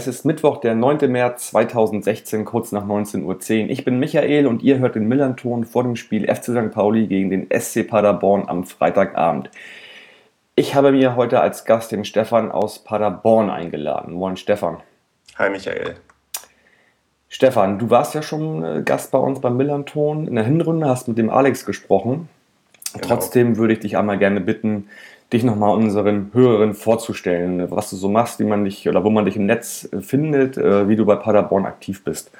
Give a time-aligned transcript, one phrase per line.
[0.00, 1.12] es ist Mittwoch, der 9.
[1.12, 3.24] März 2016, kurz nach 19.10
[3.64, 3.70] Uhr.
[3.70, 6.70] Ich bin Michael und ihr hört den Millanton vor dem Spiel FC St.
[6.70, 9.50] Pauli gegen den SC Paderborn am Freitagabend.
[10.56, 14.14] Ich habe mir heute als Gast den Stefan aus Paderborn eingeladen.
[14.14, 14.78] Moin Stefan.
[15.36, 15.96] Hi Michael.
[17.28, 20.26] Stefan, du warst ja schon äh, Gast bei uns beim Millanton.
[20.26, 22.30] In der Hinrunde hast mit dem Alex gesprochen.
[22.94, 23.06] Genau.
[23.06, 24.88] Trotzdem würde ich dich einmal gerne bitten,
[25.32, 29.24] dich nochmal unseren Hörerinnen vorzustellen, was du so machst, wie man dich oder wo man
[29.24, 32.30] dich im Netz findet, äh, wie du bei Paderborn aktiv bist.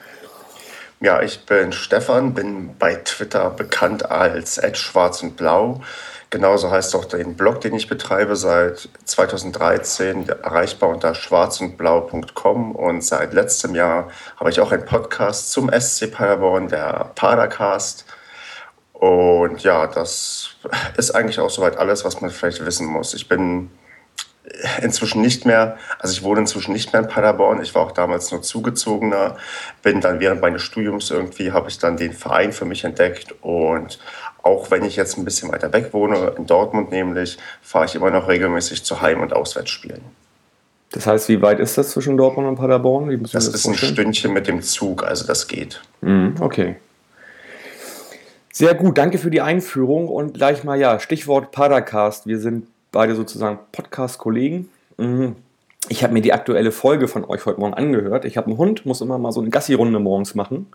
[1.01, 5.81] Ja, ich bin Stefan, bin bei Twitter bekannt als schwarz und blau.
[6.29, 13.33] Genauso heißt auch den Blog, den ich betreibe, seit 2013 erreichbar unter schwarzundblau.com und seit
[13.33, 18.05] letztem Jahr habe ich auch einen Podcast zum SC Paderborn, der Padercast.
[19.01, 20.51] Und ja, das
[20.99, 23.15] ist eigentlich auch soweit alles, was man vielleicht wissen muss.
[23.15, 23.71] Ich bin
[24.83, 27.63] inzwischen nicht mehr, also ich wohne inzwischen nicht mehr in Paderborn.
[27.63, 29.39] Ich war auch damals nur zugezogener,
[29.83, 33.99] bin dann während meines Studiums irgendwie, habe ich dann den Verein für mich entdeckt und
[34.43, 38.11] auch wenn ich jetzt ein bisschen weiter weg wohne, in Dortmund nämlich, fahre ich immer
[38.11, 40.03] noch regelmäßig zu Heim- und Auswärtsspielen.
[40.93, 43.19] Das heißt, wie weit ist das zwischen Dortmund und Paderborn?
[43.23, 45.81] Das, das, ist ein Stündchen mit dem Zug, also das geht.
[46.03, 46.77] Mhm, okay.
[48.53, 52.27] Sehr gut, danke für die Einführung und gleich mal ja, Stichwort Padercast.
[52.27, 54.69] Wir sind beide sozusagen Podcast-Kollegen.
[54.97, 55.37] Mhm.
[55.89, 58.25] Ich habe mir die aktuelle Folge von euch heute Morgen angehört.
[58.25, 60.67] Ich habe einen Hund, muss immer mal so eine Gassi-Runde morgens machen.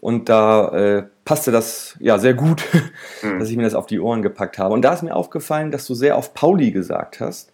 [0.00, 2.62] Und da äh, passte das ja sehr gut,
[3.22, 3.38] mhm.
[3.38, 4.74] dass ich mir das auf die Ohren gepackt habe.
[4.74, 7.52] Und da ist mir aufgefallen, dass du sehr auf Pauli gesagt hast.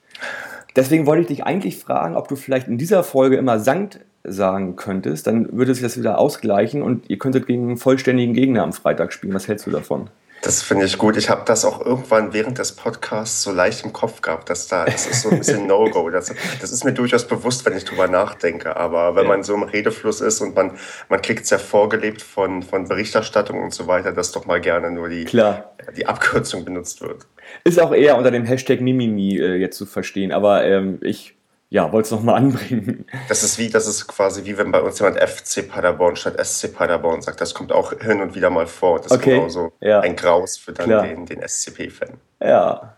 [0.74, 4.76] Deswegen wollte ich dich eigentlich fragen, ob du vielleicht in dieser Folge immer Sankt sagen
[4.76, 8.72] könntest, dann würde sich das wieder ausgleichen und ihr könntet gegen einen vollständigen Gegner am
[8.72, 9.34] Freitag spielen.
[9.34, 10.08] Was hältst du davon?
[10.44, 11.16] Das finde ich gut.
[11.16, 14.84] Ich habe das auch irgendwann während des Podcasts so leicht im Kopf gehabt, dass da,
[14.84, 16.10] das ist so ein bisschen No-Go.
[16.10, 18.76] Das, das, ist mir durchaus bewusst, wenn ich drüber nachdenke.
[18.76, 19.28] Aber wenn ja.
[19.30, 20.72] man so im Redefluss ist und man,
[21.08, 24.90] man kriegt es ja vorgelebt von, von Berichterstattung und so weiter, dass doch mal gerne
[24.90, 25.72] nur die, Klar.
[25.96, 27.26] die Abkürzung benutzt wird.
[27.64, 30.30] Ist auch eher unter dem Hashtag Mimimi äh, jetzt zu verstehen.
[30.30, 31.36] Aber ähm, ich
[31.74, 33.04] ja, wollte es nochmal anbringen.
[33.28, 36.72] Das ist wie, das ist quasi wie wenn bei uns jemand FC Paderborn statt SC
[36.72, 37.40] Paderborn sagt.
[37.40, 39.00] Das kommt auch hin und wieder mal vor.
[39.00, 39.30] Das okay.
[39.30, 39.98] ist genauso ja.
[39.98, 42.10] ein Graus für dann den, den SCP-Fan.
[42.40, 42.96] Ja.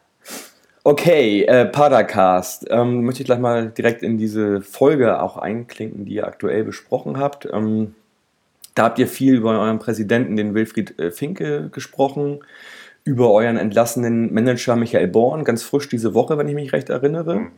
[0.85, 2.67] Okay, äh, Padercast.
[2.69, 7.19] Ähm, möchte ich gleich mal direkt in diese Folge auch einklinken, die ihr aktuell besprochen
[7.19, 7.49] habt.
[7.51, 7.95] Ähm,
[8.75, 12.41] da habt ihr viel über euren Präsidenten, den Wilfried äh, Finke, gesprochen,
[13.05, 17.37] über euren entlassenen Manager Michael Born, ganz frisch diese Woche, wenn ich mich recht erinnere.
[17.37, 17.53] Mhm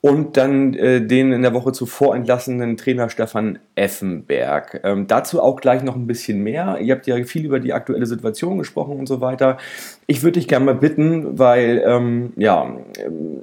[0.00, 4.80] und dann äh, den in der Woche zuvor entlassenen Trainer Stefan Effenberg.
[4.84, 6.78] Ähm, dazu auch gleich noch ein bisschen mehr.
[6.80, 9.58] Ihr habt ja viel über die aktuelle Situation gesprochen und so weiter.
[10.06, 13.40] Ich würde dich gerne mal bitten, weil, ähm, ja, ähm,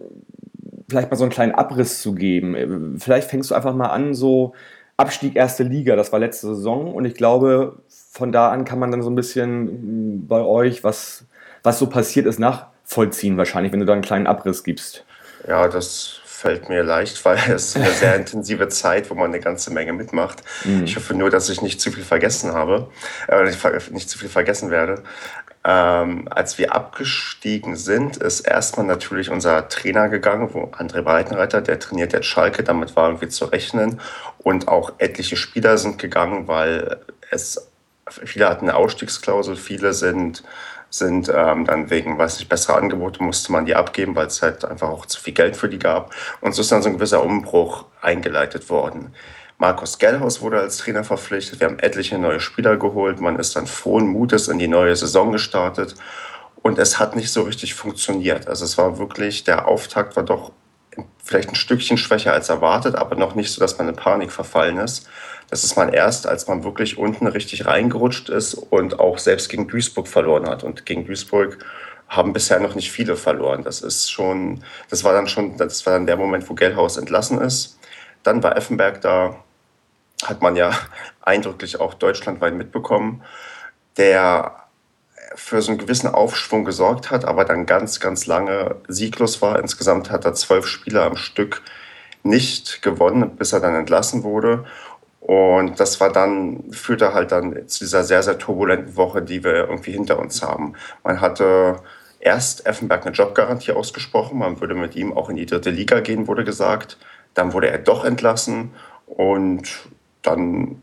[0.88, 2.55] vielleicht mal so einen kleinen Abriss zu geben.
[2.55, 4.53] Äh, vielleicht fängst du einfach mal an, so
[4.97, 8.91] Abstieg erste Liga, das war letzte Saison und ich glaube, von da an kann man
[8.91, 11.25] dann so ein bisschen mm, bei euch, was,
[11.63, 15.03] was so passiert ist, nachvollziehen wahrscheinlich, wenn du da einen kleinen Abriss gibst.
[15.47, 19.73] Ja, das fällt mir leicht, weil es eine sehr intensive Zeit, wo man eine ganze
[19.73, 20.44] Menge mitmacht.
[20.63, 20.83] Mhm.
[20.83, 22.91] Ich hoffe nur, dass ich nicht zu viel vergessen habe,
[23.28, 25.01] äh, nicht, nicht zu viel vergessen werde.
[25.63, 31.79] Ähm, als wir abgestiegen sind, ist erstmal natürlich unser Trainer gegangen, wo André Breitenreiter, der
[31.79, 34.00] trainiert jetzt Schalke, damit war irgendwie zu rechnen.
[34.38, 37.00] Und auch etliche Spieler sind gegangen, weil
[37.31, 37.72] es
[38.07, 40.44] viele hatten eine Ausstiegsklausel, viele sind
[40.97, 41.31] sind.
[41.33, 44.89] Ähm, dann wegen, weiß nicht, besserer Angebote musste man die abgeben, weil es halt einfach
[44.89, 46.13] auch zu viel Geld für die gab.
[46.41, 49.13] Und so ist dann so ein gewisser Umbruch eingeleitet worden.
[49.57, 51.59] Markus Gellhaus wurde als Trainer verpflichtet.
[51.59, 53.22] Wir haben etliche neue Spieler geholt.
[53.22, 55.96] Man ist dann frohen Mutes in die neue Saison gestartet.
[56.61, 58.47] Und es hat nicht so richtig funktioniert.
[58.47, 60.52] Also es war wirklich, der Auftakt war doch
[61.23, 64.78] vielleicht ein Stückchen schwächer als erwartet, aber noch nicht so, dass man in Panik verfallen
[64.78, 65.08] ist.
[65.50, 69.68] Das ist man erst, als man wirklich unten richtig reingerutscht ist und auch selbst gegen
[69.68, 70.64] Duisburg verloren hat.
[70.64, 71.64] Und gegen Duisburg
[72.08, 73.64] haben bisher noch nicht viele verloren.
[73.64, 77.40] Das ist schon, das war dann schon, das war dann der Moment, wo Gellhaus entlassen
[77.42, 77.80] ist.
[78.24, 79.36] Dann war Effenberg da,
[80.24, 80.72] hat man ja
[81.22, 83.24] eindrücklich auch deutschlandweit mitbekommen,
[83.97, 84.66] der
[85.36, 89.59] für so einen gewissen Aufschwung gesorgt hat, aber dann ganz, ganz lange sieglos war.
[89.59, 91.62] Insgesamt hat er zwölf Spieler am Stück
[92.24, 94.66] nicht gewonnen, bis er dann entlassen wurde.
[95.27, 99.55] Und das war dann, führte halt dann zu dieser sehr, sehr turbulenten Woche, die wir
[99.55, 100.73] irgendwie hinter uns haben.
[101.03, 101.77] Man hatte
[102.19, 106.27] erst Effenberg eine Jobgarantie ausgesprochen, man würde mit ihm auch in die dritte Liga gehen,
[106.27, 106.99] wurde gesagt.
[107.33, 108.75] Dann wurde er doch entlassen
[109.07, 109.67] und
[110.22, 110.79] dann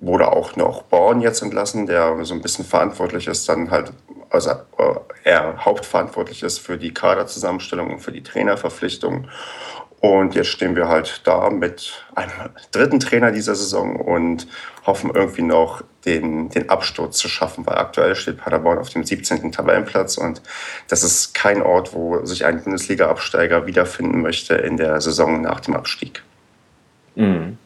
[0.00, 3.94] wurde auch noch Born jetzt entlassen, der so ein bisschen verantwortlich ist, dann halt,
[4.28, 4.94] also äh,
[5.24, 9.28] er hauptverantwortlich ist für die Kaderzusammenstellung und für die Trainerverpflichtung.
[10.00, 14.46] Und jetzt stehen wir halt da mit einem dritten Trainer dieser Saison und
[14.86, 19.50] hoffen irgendwie noch den, den Absturz zu schaffen, weil aktuell steht Paderborn auf dem 17.
[19.50, 20.40] Tabellenplatz und
[20.88, 25.74] das ist kein Ort, wo sich ein Bundesliga-Absteiger wiederfinden möchte in der Saison nach dem
[25.74, 26.22] Abstieg.
[27.16, 27.58] Mhm.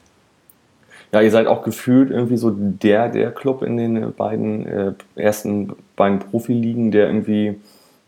[1.13, 5.77] Ja, ihr seid auch gefühlt irgendwie so der, der Club in den beiden äh, ersten
[5.95, 7.61] beiden Profiligen, der irgendwie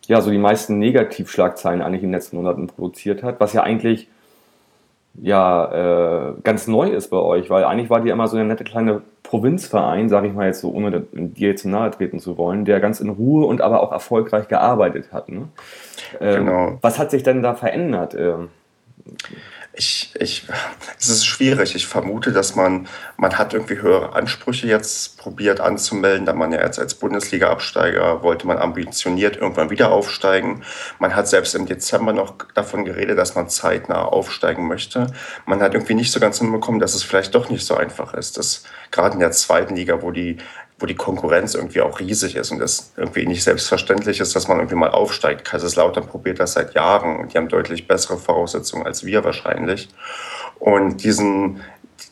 [0.07, 4.09] ja so die meisten Negativschlagzeilen eigentlich in den letzten Monaten produziert hat, was ja eigentlich
[5.21, 8.65] ja äh, ganz neu ist bei euch, weil eigentlich war die immer so eine nette
[8.65, 12.81] kleine Provinzverein, sage ich mal jetzt so, ohne dir jetzt nahe treten zu wollen, der
[12.81, 15.29] ganz in Ruhe und aber auch erfolgreich gearbeitet hat.
[15.29, 15.49] Ne?
[16.21, 16.79] Ähm, genau.
[16.83, 18.15] Was hat sich denn da verändert?
[18.15, 18.49] Ähm,
[19.77, 20.47] ich, ich,
[20.99, 21.75] es ist schwierig.
[21.75, 22.87] Ich vermute, dass man,
[23.17, 28.47] man hat irgendwie höhere Ansprüche jetzt probiert anzumelden, da man ja jetzt als Bundesliga-Absteiger wollte
[28.47, 30.63] man ambitioniert irgendwann wieder aufsteigen.
[30.99, 35.09] Man hat selbst im Dezember noch davon geredet, dass man zeitnah aufsteigen möchte.
[35.47, 38.39] Man hat irgendwie nicht so ganz hinbekommen, dass es vielleicht doch nicht so einfach ist.
[38.39, 40.39] Dass gerade in der zweiten Liga, wo die
[40.85, 44.59] wo die Konkurrenz irgendwie auch riesig ist und es irgendwie nicht selbstverständlich ist, dass man
[44.59, 45.43] irgendwie mal aufsteigt.
[45.43, 49.89] Kaiserslautern probiert das seit Jahren und die haben deutlich bessere Voraussetzungen als wir wahrscheinlich.
[50.59, 51.63] Und diesen,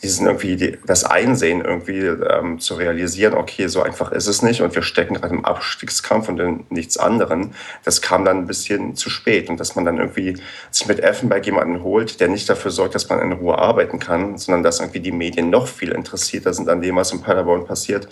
[0.02, 4.74] diesen irgendwie das Einsehen irgendwie ähm, zu realisieren, okay, so einfach ist es nicht und
[4.74, 7.50] wir stecken gerade im Abstiegskampf und in nichts anderem,
[7.84, 10.38] das kam dann ein bisschen zu spät und dass man dann irgendwie
[10.70, 14.38] sich mit Effenberg jemanden holt, der nicht dafür sorgt, dass man in Ruhe arbeiten kann,
[14.38, 18.08] sondern dass irgendwie die Medien noch viel interessierter sind an dem, was in Paderborn passiert,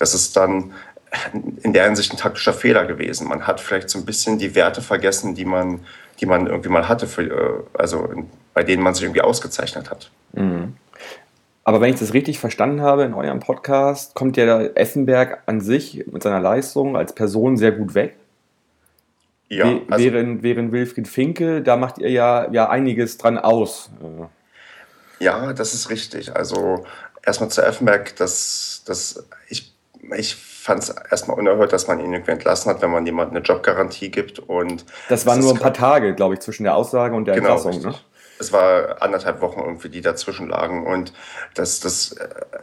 [0.00, 0.72] das ist dann
[1.62, 3.28] in der Hinsicht ein taktischer Fehler gewesen.
[3.28, 5.80] Man hat vielleicht so ein bisschen die Werte vergessen, die man,
[6.20, 8.08] die man irgendwie mal hatte, für, äh, also
[8.54, 10.10] bei denen man sich irgendwie ausgezeichnet hat.
[10.32, 10.74] Mhm.
[11.64, 15.60] Aber wenn ich das richtig verstanden habe in eurem Podcast, kommt ja der Effenberg an
[15.60, 18.16] sich mit seiner Leistung als Person sehr gut weg.
[19.48, 23.90] Ja, also während, während Wilfried Finke, da macht ihr ja, ja einiges dran aus.
[25.18, 26.34] Ja, das ist richtig.
[26.34, 26.84] Also
[27.24, 29.74] erstmal zu Effenberg, das, das, ich,
[30.16, 33.44] ich fand es erstmal unerhört, dass man ihn irgendwie entlassen hat, wenn man jemandem eine
[33.44, 34.38] Jobgarantie gibt.
[34.38, 37.56] Und das waren nur ein paar Tage, glaube ich, zwischen der Aussage und der genau,
[37.56, 37.82] Entlassung.
[37.82, 37.94] Ne?
[38.40, 40.86] es war anderthalb Wochen irgendwie, die dazwischen lagen.
[40.86, 41.12] Und
[41.54, 42.16] das, das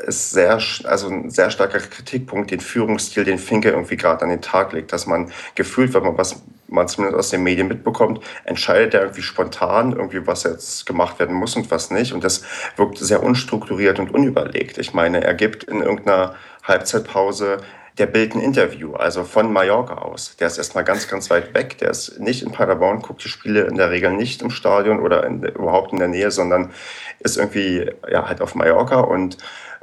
[0.05, 4.41] ist sehr, also ein sehr starker Kritikpunkt, den Führungsstil, den Finke irgendwie gerade an den
[4.41, 8.93] Tag legt, dass man gefühlt, wenn man was man zumindest aus den Medien mitbekommt, entscheidet
[8.93, 12.13] er irgendwie spontan, irgendwie was jetzt gemacht werden muss und was nicht.
[12.13, 12.43] Und das
[12.75, 14.77] wirkt sehr unstrukturiert und unüberlegt.
[14.77, 17.59] Ich meine, er gibt in irgendeiner Halbzeitpause
[17.97, 20.35] der Bild ein Interview, also von Mallorca aus.
[20.37, 21.77] Der ist erstmal ganz, ganz weit weg.
[21.79, 25.25] Der ist nicht in Paderborn, guckt die Spiele in der Regel nicht im Stadion oder
[25.25, 26.71] in, überhaupt in der Nähe, sondern
[27.19, 29.37] ist irgendwie ja, halt auf Mallorca und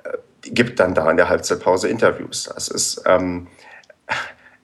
[0.05, 2.45] äh, gibt dann da in der Halbzeitpause Interviews.
[2.55, 3.49] Das ist ähm,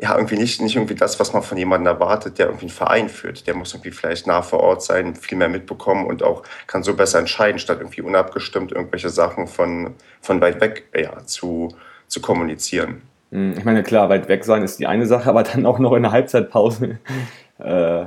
[0.00, 3.08] ja irgendwie nicht, nicht irgendwie das, was man von jemandem erwartet, der irgendwie einen Verein
[3.08, 3.47] führt.
[3.47, 6.94] Der muss irgendwie vielleicht nah vor Ort sein, viel mehr mitbekommen und auch kann so
[6.94, 11.75] besser entscheiden, statt irgendwie unabgestimmt irgendwelche Sachen von, von weit weg ja, zu,
[12.07, 13.02] zu kommunizieren.
[13.30, 15.92] Hm, ich meine, klar, weit weg sein ist die eine Sache, aber dann auch noch
[15.92, 16.99] in der Halbzeitpause
[17.59, 18.07] äh,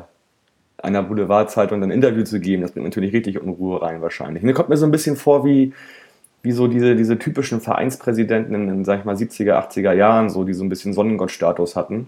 [0.77, 4.43] einer Boulevardzeitung ein Interview zu geben, das bringt natürlich richtig Unruhe rein wahrscheinlich.
[4.43, 5.73] Mir kommt mir so ein bisschen vor wie,
[6.43, 10.43] wie so diese, diese typischen Vereinspräsidenten in, in, sag ich mal, 70er, 80er Jahren, so,
[10.43, 12.07] die so ein bisschen Sonnengottstatus hatten.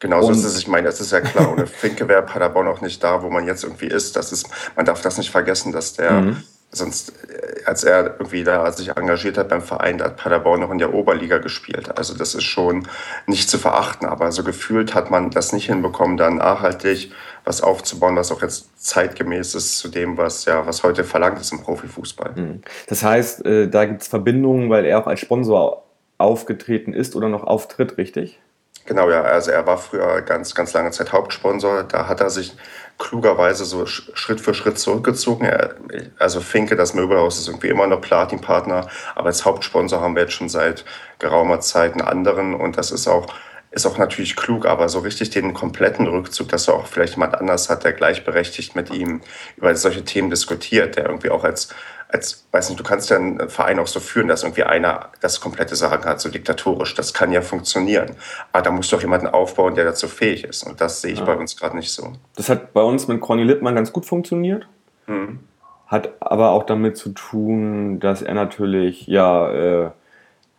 [0.00, 0.58] Genau so ist es.
[0.58, 1.52] Ich meine, das ist ja klar.
[1.52, 4.16] Ohne Finke wäre Paderborn auch nicht da, wo man jetzt irgendwie ist.
[4.16, 8.44] Das ist, man darf das nicht vergessen, dass der mhm sonst, äh, als er irgendwie
[8.44, 11.96] da sich engagiert hat beim Verein, da hat Paderborn noch in der Oberliga gespielt.
[11.96, 12.88] Also das ist schon
[13.26, 14.06] nicht zu verachten.
[14.06, 17.12] Aber so gefühlt hat man das nicht hinbekommen, dann nachhaltig
[17.44, 21.52] was aufzubauen, was auch jetzt zeitgemäß ist zu dem, was ja was heute verlangt ist
[21.52, 22.32] im Profifußball.
[22.34, 22.62] Mhm.
[22.86, 25.84] Das heißt, äh, da gibt es Verbindungen, weil er auch als Sponsor
[26.18, 28.38] aufgetreten ist oder noch auftritt, richtig?
[28.84, 29.22] Genau, ja.
[29.22, 31.84] Also er war früher ganz, ganz lange Zeit Hauptsponsor.
[31.84, 32.54] Da hat er sich
[32.98, 35.44] klugerweise so Schritt für Schritt zurückgezogen.
[35.44, 35.74] Er,
[36.18, 38.88] also Finke, das Möbelhaus, ist irgendwie immer noch Platin-Partner.
[39.14, 40.84] Aber als Hauptsponsor haben wir jetzt schon seit
[41.18, 42.54] geraumer Zeit einen anderen.
[42.54, 43.26] Und das ist auch,
[43.70, 44.66] ist auch natürlich klug.
[44.66, 48.74] Aber so richtig den kompletten Rückzug, dass er auch vielleicht jemand anders hat, der gleichberechtigt
[48.74, 49.20] mit ihm
[49.56, 51.68] über solche Themen diskutiert, der irgendwie auch als
[52.12, 55.40] als, weiß nicht, du kannst ja einen Verein auch so führen, dass irgendwie einer das
[55.40, 56.94] komplette Sagen hat, so diktatorisch.
[56.94, 58.16] Das kann ja funktionieren.
[58.52, 60.62] Aber da musst du auch jemanden aufbauen, der dazu fähig ist.
[60.62, 61.24] Und das sehe ich ja.
[61.24, 62.12] bei uns gerade nicht so.
[62.36, 64.66] Das hat bei uns mit Conny Lippmann ganz gut funktioniert.
[65.06, 65.40] Mhm.
[65.86, 69.90] Hat aber auch damit zu tun, dass er natürlich ja äh,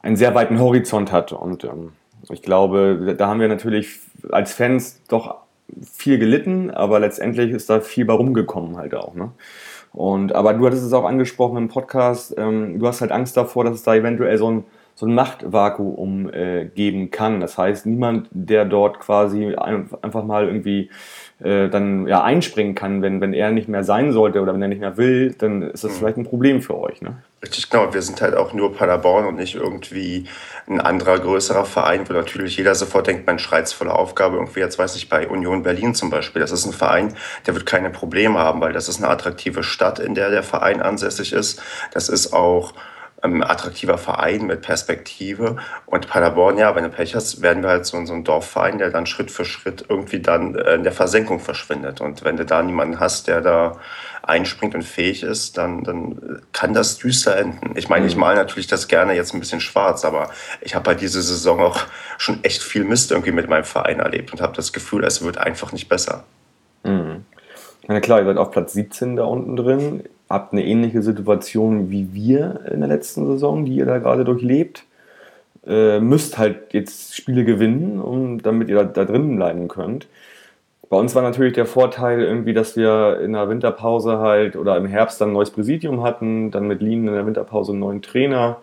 [0.02, 1.34] einen sehr weiten Horizont hat.
[1.34, 1.94] Und ähm,
[2.30, 4.00] ich glaube, da haben wir natürlich
[4.32, 5.43] als Fans doch
[5.82, 9.16] viel gelitten, aber letztendlich ist da viel bei rumgekommen halt auch.
[9.16, 9.32] Ne?
[9.92, 13.64] Und, aber du hattest es auch angesprochen im Podcast, ähm, du hast halt Angst davor,
[13.64, 14.66] dass es da eventuell so ein,
[14.96, 17.40] so ein Machtvakuum äh, geben kann.
[17.40, 20.90] Das heißt, niemand, der dort quasi ein, einfach mal irgendwie
[21.44, 24.68] äh, dann ja einspringen kann, wenn, wenn er nicht mehr sein sollte oder wenn er
[24.68, 25.96] nicht mehr will, dann ist das mhm.
[25.98, 27.02] vielleicht ein Problem für euch.
[27.02, 27.18] Ne?
[27.42, 27.94] Richtig, genau.
[27.94, 30.26] Wir sind halt auch nur Paderborn und nicht irgendwie
[30.68, 34.38] ein anderer größerer Verein, wo natürlich jeder sofort denkt, man schreit's voller Aufgabe.
[34.38, 37.16] Irgendwie, jetzt weiß ich, bei Union Berlin zum Beispiel, das ist ein Verein,
[37.48, 40.82] der wird keine Probleme haben, weil das ist eine attraktive Stadt, in der der Verein
[40.82, 41.62] ansässig ist.
[41.92, 42.74] Das ist auch
[43.24, 45.56] ein attraktiver Verein mit Perspektive.
[45.86, 48.90] Und Paderborn, ja, wenn du Pech hast, werden wir halt so, so ein Dorfverein, der
[48.90, 52.02] dann Schritt für Schritt irgendwie dann äh, in der Versenkung verschwindet.
[52.02, 53.78] Und wenn du da niemanden hast, der da
[54.24, 57.72] einspringt und fähig ist, dann, dann kann das düster enden.
[57.76, 58.22] Ich meine, ich mhm.
[58.22, 60.30] male natürlich das gerne jetzt ein bisschen schwarz, aber
[60.62, 61.80] ich habe halt diese Saison auch
[62.18, 65.38] schon echt viel Mist irgendwie mit meinem Verein erlebt und habe das Gefühl, es wird
[65.38, 66.26] einfach nicht besser.
[66.84, 67.26] Mhm.
[67.88, 70.04] Na klar, ihr seid auf Platz 17 da unten drin
[70.34, 74.84] habt eine ähnliche Situation wie wir in der letzten Saison, die ihr da gerade durchlebt.
[75.66, 80.08] Äh, müsst halt jetzt Spiele gewinnen, um, damit ihr da, da drinnen bleiben könnt.
[80.90, 84.86] Bei uns war natürlich der Vorteil irgendwie, dass wir in der Winterpause halt oder im
[84.86, 88.58] Herbst dann ein neues Präsidium hatten, dann mit Lien in der Winterpause einen neuen Trainer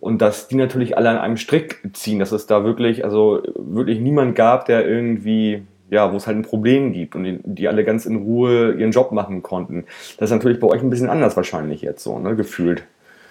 [0.00, 4.00] und dass die natürlich alle an einem Strick ziehen, dass es da wirklich, also wirklich
[4.00, 7.84] niemand gab, der irgendwie ja, wo es halt ein Problem gibt und die, die, alle
[7.84, 9.84] ganz in Ruhe ihren Job machen konnten.
[10.18, 12.84] Das ist natürlich bei euch ein bisschen anders wahrscheinlich jetzt so, ne, gefühlt.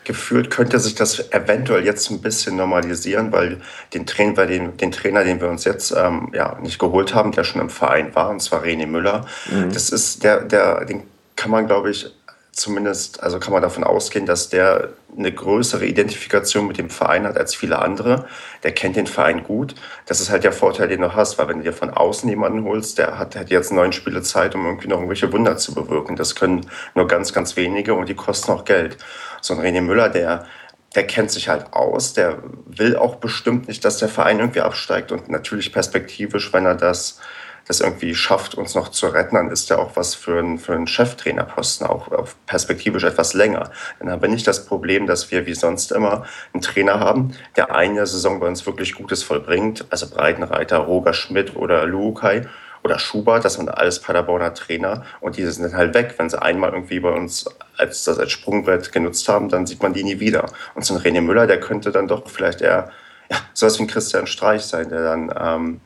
[0.04, 3.58] Gefühlt könnte sich das eventuell jetzt ein bisschen normalisieren, weil
[3.94, 7.44] den Trainer, den, den Trainer, den wir uns jetzt ähm, ja, nicht geholt haben, der
[7.44, 9.74] schon im Verein war, und zwar René Müller, mhm.
[9.74, 11.04] das ist der, der, den
[11.36, 12.10] kann man, glaube ich,
[12.58, 17.38] zumindest, also kann man davon ausgehen, dass der eine größere Identifikation mit dem Verein hat
[17.38, 18.28] als viele andere.
[18.64, 19.76] Der kennt den Verein gut.
[20.08, 22.64] Das ist halt der Vorteil, den du hast, weil wenn du dir von außen jemanden
[22.64, 26.16] holst, der hat, hat jetzt neun Spiele Zeit, um irgendwie noch irgendwelche Wunder zu bewirken.
[26.16, 28.98] Das können nur ganz, ganz wenige und die kosten auch Geld.
[29.40, 30.48] So ein René Müller, der,
[30.96, 35.12] der kennt sich halt aus, der will auch bestimmt nicht, dass der Verein irgendwie absteigt
[35.12, 37.20] und natürlich perspektivisch, wenn er das
[37.68, 40.74] das irgendwie schafft, uns noch zu retten, dann ist ja auch was für einen, für
[40.74, 43.72] einen Cheftrainerposten, auch, auch perspektivisch etwas länger.
[44.00, 47.76] Dann haben wir nicht das Problem, dass wir wie sonst immer einen Trainer haben, der
[47.76, 52.48] eine Saison bei uns wirklich Gutes vollbringt, also Breitenreiter, Roger Schmidt oder Lukai
[52.84, 56.16] oder Schubert, das sind alles Paderborner Trainer und die sind halt weg.
[56.18, 57.46] Wenn sie einmal irgendwie bei uns
[57.78, 60.46] als, das als Sprungbrett genutzt haben, dann sieht man die nie wieder.
[60.74, 62.92] Und so ein René Müller, der könnte dann doch vielleicht eher
[63.30, 65.82] ja, sowas wie ein Christian Streich sein, der dann ähm,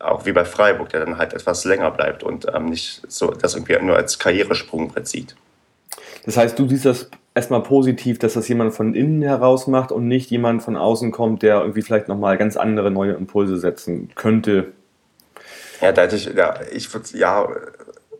[0.00, 3.54] auch wie bei Freiburg, der dann halt etwas länger bleibt und ähm, nicht so das
[3.54, 5.36] irgendwie nur als Karrieresprungbrett sieht.
[6.24, 10.08] Das heißt, du siehst das erstmal positiv, dass das jemand von innen heraus macht und
[10.08, 14.72] nicht jemand von außen kommt, der irgendwie vielleicht nochmal ganz andere neue Impulse setzen könnte.
[15.80, 17.48] Ja, da hätte ich, ja, ich würde, ja,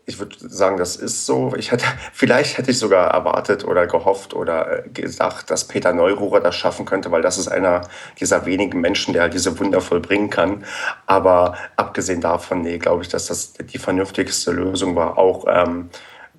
[0.05, 1.53] ich würde sagen, das ist so.
[1.57, 6.39] Ich hätte, vielleicht hätte ich sogar erwartet oder gehofft oder äh, gesagt, dass Peter Neururer
[6.39, 7.81] das schaffen könnte, weil das ist einer
[8.19, 10.63] dieser wenigen Menschen, der halt diese Wunder vollbringen kann.
[11.05, 15.89] Aber abgesehen davon, nee, glaube ich, dass das die vernünftigste Lösung war, auch ähm,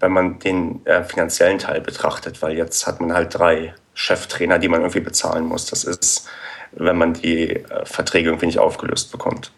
[0.00, 4.68] wenn man den äh, finanziellen Teil betrachtet, weil jetzt hat man halt drei Cheftrainer, die
[4.68, 5.66] man irgendwie bezahlen muss.
[5.66, 6.28] Das ist,
[6.72, 9.52] wenn man die äh, Verträge irgendwie nicht aufgelöst bekommt.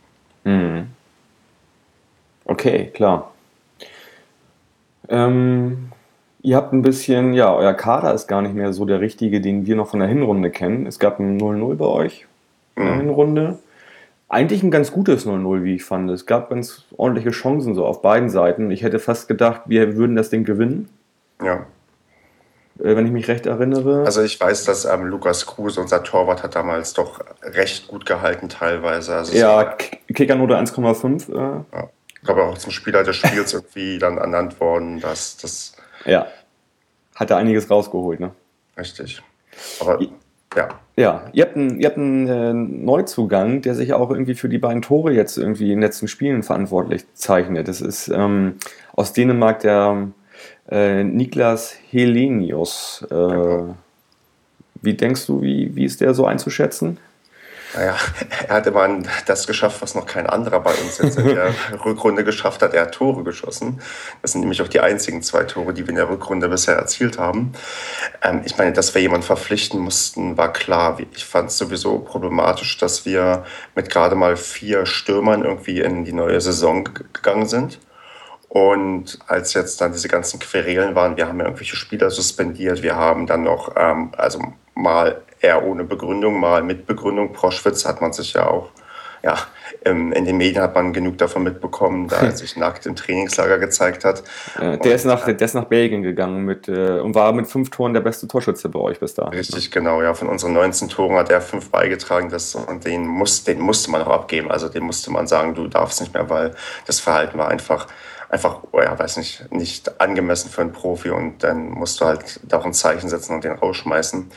[0.45, 0.89] Mhm.
[2.45, 3.34] Okay, klar.
[5.09, 5.91] Ähm,
[6.43, 9.67] ihr habt ein bisschen, ja, euer Kader ist gar nicht mehr so der richtige, den
[9.67, 10.87] wir noch von der Hinrunde kennen.
[10.87, 12.27] Es gab ein 0-0 bei euch
[12.77, 13.01] in der mhm.
[13.01, 13.59] Hinrunde.
[14.29, 16.11] Eigentlich ein ganz gutes 0-0, wie ich fand.
[16.11, 18.71] Es gab ganz ordentliche Chancen so auf beiden Seiten.
[18.71, 20.89] Ich hätte fast gedacht, wir würden das Ding gewinnen.
[21.43, 21.67] Ja.
[22.79, 24.05] Äh, wenn ich mich recht erinnere.
[24.05, 28.49] Also ich weiß, dass ähm, Lukas Kruse, unser Torwart, hat damals doch recht gut gehalten
[28.49, 29.15] teilweise.
[29.15, 29.77] Also ja,
[30.13, 31.33] Kickernote 1,5.
[31.33, 31.65] Äh.
[31.73, 31.89] Ja
[32.25, 35.77] ich glaube auch zum Spieler des Spiels irgendwie dann ernannt worden, dass das.
[36.07, 36.27] Ja.
[37.15, 38.31] Hat er einiges rausgeholt, ne?
[38.79, 39.23] Richtig.
[39.79, 40.01] Aber
[40.57, 40.69] ja.
[40.97, 44.57] Ja, ihr habt einen, ihr habt einen äh, Neuzugang, der sich auch irgendwie für die
[44.57, 47.69] beiden Tore jetzt irgendwie in den letzten Spielen verantwortlich zeichnet.
[47.69, 48.55] Das ist ähm,
[48.95, 50.09] aus Dänemark der
[50.71, 53.05] äh, Niklas Helenius.
[53.11, 53.77] Äh, genau.
[54.81, 56.97] Wie denkst du, wie, wie ist der so einzuschätzen?
[57.75, 57.97] Naja,
[58.49, 61.53] er hat immerhin das geschafft, was noch kein anderer bei uns jetzt in der
[61.85, 62.73] Rückrunde geschafft hat.
[62.73, 63.81] Er hat Tore geschossen.
[64.23, 67.19] Das sind nämlich auch die einzigen zwei Tore, die wir in der Rückrunde bisher erzielt
[67.19, 67.53] haben.
[68.23, 70.99] Ähm, ich meine, dass wir jemanden verpflichten mussten, war klar.
[71.15, 76.13] Ich fand es sowieso problematisch, dass wir mit gerade mal vier Stürmern irgendwie in die
[76.13, 77.81] neue Saison gegangen sind.
[78.49, 82.95] Und als jetzt dann diese ganzen Querelen waren, wir haben ja irgendwelche Spieler suspendiert, wir
[82.95, 84.41] haben dann noch, ähm, also
[84.75, 87.33] mal eher ohne Begründung, mal mit Begründung.
[87.33, 88.71] Proschwitz hat man sich ja auch
[89.25, 89.39] ja,
[89.85, 94.05] in den Medien hat man genug davon mitbekommen, da er sich nackt im Trainingslager gezeigt
[94.05, 94.23] hat.
[94.61, 97.47] Ja, der, und, ist nach, der ist nach Belgien gegangen mit, äh, und war mit
[97.47, 99.29] fünf Toren der beste Torschütze bei euch bis da.
[99.29, 100.03] Richtig, genau.
[100.03, 103.91] Ja, von unseren 19 Toren hat er fünf beigetragen das, und den, muss, den musste
[103.91, 104.51] man auch abgeben.
[104.51, 106.55] Also den musste man sagen, du darfst nicht mehr, weil
[106.87, 107.87] das Verhalten war einfach
[108.35, 112.41] einfach, oh ja, weiß nicht, nicht angemessen für einen Profi und dann musst du halt
[112.43, 114.31] da auch ein Zeichen setzen und den rausschmeißen.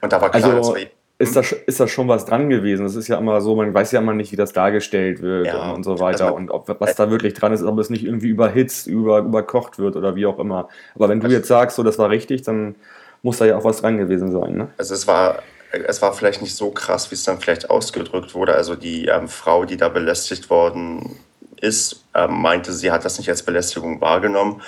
[0.00, 2.84] Und da war klar, also, dass wir, ist da, ist da schon was dran gewesen?
[2.84, 5.72] Das ist ja immer so, man weiß ja immer nicht, wie das dargestellt wird ja,
[5.72, 8.04] und, so weiter also man, und ob, was da wirklich dran ist, ob es nicht
[8.04, 10.68] irgendwie überhitzt, über, überkocht wird oder wie auch immer.
[10.94, 12.76] Aber wenn du also, jetzt sagst, so das war richtig, dann
[13.22, 14.54] muss da ja auch was dran gewesen sein.
[14.54, 14.68] Ne?
[14.78, 18.54] Also es war, es war vielleicht nicht so krass, wie es dann vielleicht ausgedrückt wurde.
[18.54, 21.18] Also die ähm, Frau, die da belästigt worden
[21.62, 24.60] ist, ähm, meinte, sie hat das nicht als Belästigung wahrgenommen.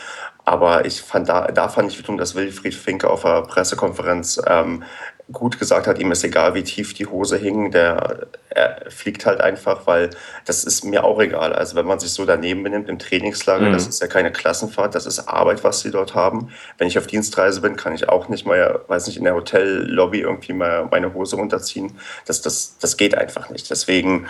[0.46, 4.84] Aber ich fand da, da fand ich wiederum, dass Wilfried Finke auf der Pressekonferenz ähm,
[5.32, 9.40] gut gesagt hat, ihm ist egal, wie tief die Hose hing, der er fliegt halt
[9.40, 10.10] einfach, weil
[10.44, 11.54] das ist mir auch egal.
[11.54, 13.72] Also wenn man sich so daneben benimmt im Trainingslager, mhm.
[13.72, 16.50] das ist ja keine Klassenfahrt, das ist Arbeit, was sie dort haben.
[16.76, 20.20] Wenn ich auf Dienstreise bin, kann ich auch nicht mal, weiß nicht, in der Hotellobby
[20.20, 21.98] irgendwie mal meine Hose runterziehen.
[22.26, 23.70] Das, das, das geht einfach nicht.
[23.70, 24.28] Deswegen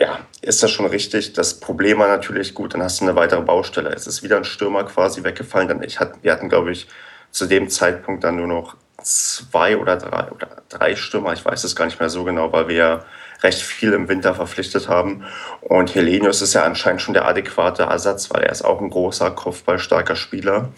[0.00, 1.34] ja, ist das schon richtig.
[1.34, 3.90] Das Problem war natürlich, gut, dann hast du eine weitere Baustelle.
[3.90, 5.68] Es ist wieder ein Stürmer quasi weggefallen.
[5.68, 6.88] Dann ich hat, wir hatten, glaube ich,
[7.30, 11.34] zu dem Zeitpunkt dann nur noch zwei oder drei oder drei Stürmer.
[11.34, 13.04] Ich weiß es gar nicht mehr so genau, weil wir
[13.42, 15.24] recht viel im Winter verpflichtet haben.
[15.60, 19.30] Und Helenius ist ja anscheinend schon der adäquate Ersatz, weil er ist auch ein großer,
[19.32, 20.70] kopfballstarker Spieler,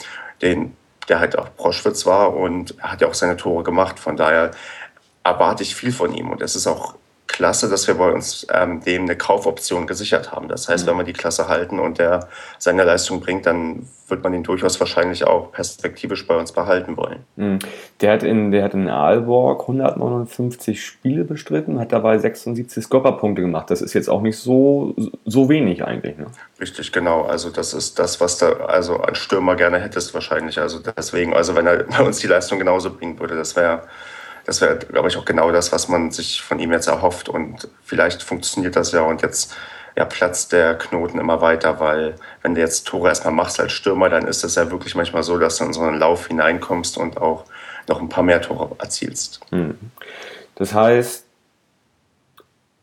[0.42, 0.76] den,
[1.08, 4.00] der halt auch Proschwitz war und er hat ja auch seine Tore gemacht.
[4.00, 4.50] Von daher
[5.22, 6.30] erwarte ich viel von ihm.
[6.30, 6.96] Und es ist auch
[7.32, 10.48] klasse, dass wir bei uns ähm, dem eine Kaufoption gesichert haben.
[10.48, 10.90] Das heißt, mhm.
[10.90, 14.78] wenn wir die Klasse halten und der seine Leistung bringt, dann wird man ihn durchaus
[14.78, 17.24] wahrscheinlich auch perspektivisch bei uns behalten wollen.
[17.36, 17.58] Mhm.
[18.00, 23.70] Der, hat in, der hat in Aalborg 159 Spiele bestritten, hat dabei 76 Scorerpunkte gemacht.
[23.70, 26.18] Das ist jetzt auch nicht so, so wenig eigentlich.
[26.18, 26.26] Ne?
[26.60, 27.22] Richtig, genau.
[27.22, 30.60] Also das ist das, was da also ein Stürmer gerne hättest wahrscheinlich.
[30.60, 33.82] Also deswegen, also wenn er bei uns die Leistung genauso bringen würde, das wäre
[34.44, 37.28] das wäre, glaube ich, auch genau das, was man sich von ihm jetzt erhofft.
[37.28, 39.54] Und vielleicht funktioniert das ja und jetzt
[39.96, 44.08] ja, platzt der Knoten immer weiter, weil wenn du jetzt Tore erstmal machst als Stürmer,
[44.08, 47.18] dann ist es ja wirklich manchmal so, dass du in so einen Lauf hineinkommst und
[47.18, 47.44] auch
[47.88, 49.40] noch ein paar mehr Tore erzielst.
[49.50, 49.78] Hm.
[50.54, 51.24] Das heißt,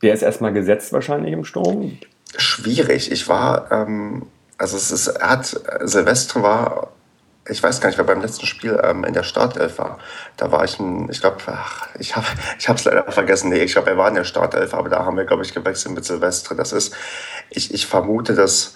[0.02, 1.98] der ist erstmal gesetzt wahrscheinlich im Sturm?
[2.38, 3.12] Schwierig.
[3.12, 6.92] Ich war, ähm, also es ist, er hat, Silvestre war
[7.50, 10.00] ich weiß gar nicht, wer beim letzten Spiel ähm, in der Startelf war.
[10.38, 11.38] Da war ich ein, ich glaube,
[12.00, 12.28] ich habe
[12.76, 13.50] es leider vergessen.
[13.50, 15.96] Nee, ich glaube, er war in der Startelf, aber da haben wir, glaube ich, gewechselt
[15.96, 16.56] mit Silvestre.
[16.56, 16.96] Das ist,
[17.50, 18.76] ich, ich vermute, dass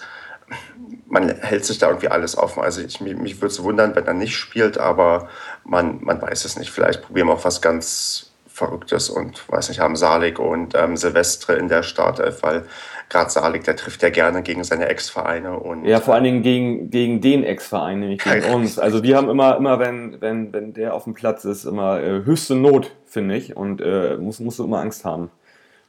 [1.06, 2.62] man hält sich da irgendwie alles offen.
[2.62, 5.28] Also ich, mich, mich würde es wundern, wenn er nicht spielt, aber
[5.64, 6.70] man, man weiß es nicht.
[6.70, 11.54] Vielleicht probieren wir auch was ganz Verrücktes und weiß nicht, haben Salik und ähm, Silvestre
[11.54, 12.64] in der Startelf, weil
[13.08, 15.58] gerade Salik, der trifft ja gerne gegen seine Ex-Vereine.
[15.58, 18.78] Und, ja, vor allen Dingen gegen, gegen den Ex-Verein, nämlich gegen uns.
[18.78, 22.24] Also die haben immer, immer wenn, wenn, wenn der auf dem Platz ist, immer äh,
[22.24, 23.56] höchste Not, finde ich.
[23.56, 25.30] Und äh, muss, musst du immer Angst haben.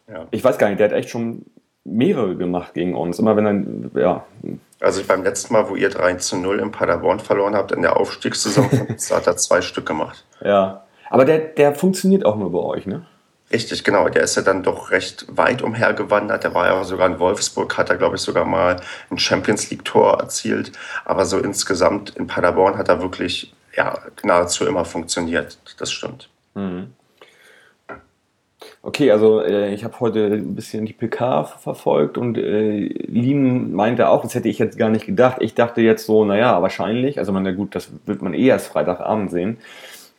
[0.08, 0.26] Ja.
[0.32, 1.46] Ich weiß gar nicht, der hat echt schon
[1.84, 3.20] mehrere gemacht gegen uns.
[3.20, 4.26] Immer wenn dann, ja.
[4.82, 7.98] Also beim letzten Mal, wo ihr 3 zu 0 in Paderborn verloren habt, in der
[7.98, 8.70] Aufstiegssaison,
[9.12, 10.26] hat er zwei Stück gemacht.
[10.44, 10.86] Ja.
[11.10, 13.06] Aber der, der funktioniert auch nur bei euch, ne?
[13.52, 14.10] Richtig, genau.
[14.10, 16.44] Der ist ja dann doch recht weit umhergewandert.
[16.44, 18.78] Der war ja sogar in Wolfsburg, hat er, glaube ich, sogar mal
[19.12, 20.72] ein Champions League-Tor erzielt.
[21.06, 25.58] Aber so insgesamt in Paderborn hat er wirklich ja, nahezu immer funktioniert.
[25.78, 26.30] Das stimmt.
[26.56, 26.94] Mhm.
[28.82, 34.10] Okay, also äh, ich habe heute ein bisschen die PK verfolgt und äh, Lien meinte
[34.10, 35.38] auch, das hätte ich jetzt gar nicht gedacht.
[35.40, 39.32] Ich dachte jetzt so, naja, wahrscheinlich, also man, gut, das wird man eh erst Freitagabend
[39.32, 39.58] sehen.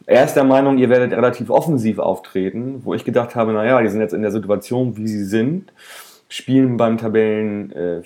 [0.07, 3.89] Er ist der Meinung, ihr werdet relativ offensiv auftreten, wo ich gedacht habe, naja, die
[3.89, 5.73] sind jetzt in der Situation, wie sie sind,
[6.29, 8.03] spielen beim Tabellen äh,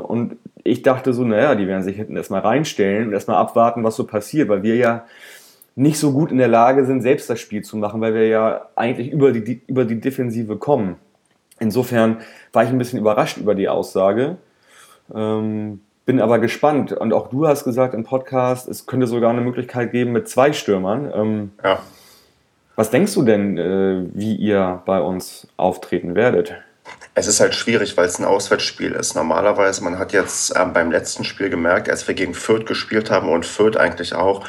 [0.00, 3.94] und ich dachte so, naja, die werden sich hinten erstmal reinstellen und erstmal abwarten, was
[3.94, 5.04] so passiert, weil wir ja
[5.76, 8.68] nicht so gut in der Lage sind, selbst das Spiel zu machen, weil wir ja
[8.74, 10.96] eigentlich über die, über die Defensive kommen.
[11.58, 12.18] Insofern
[12.52, 14.36] war ich ein bisschen überrascht über die Aussage.
[15.14, 16.92] Ähm, bin aber gespannt.
[16.92, 20.52] Und auch du hast gesagt im Podcast, es könnte sogar eine Möglichkeit geben mit zwei
[20.52, 21.10] Stürmern.
[21.14, 21.80] Ähm, ja.
[22.76, 26.54] Was denkst du denn, äh, wie ihr bei uns auftreten werdet?
[27.14, 29.14] Es ist halt schwierig, weil es ein Auswärtsspiel ist.
[29.14, 33.28] Normalerweise, man hat jetzt ähm, beim letzten Spiel gemerkt, als wir gegen Fürth gespielt haben
[33.28, 34.44] und Fürth eigentlich auch,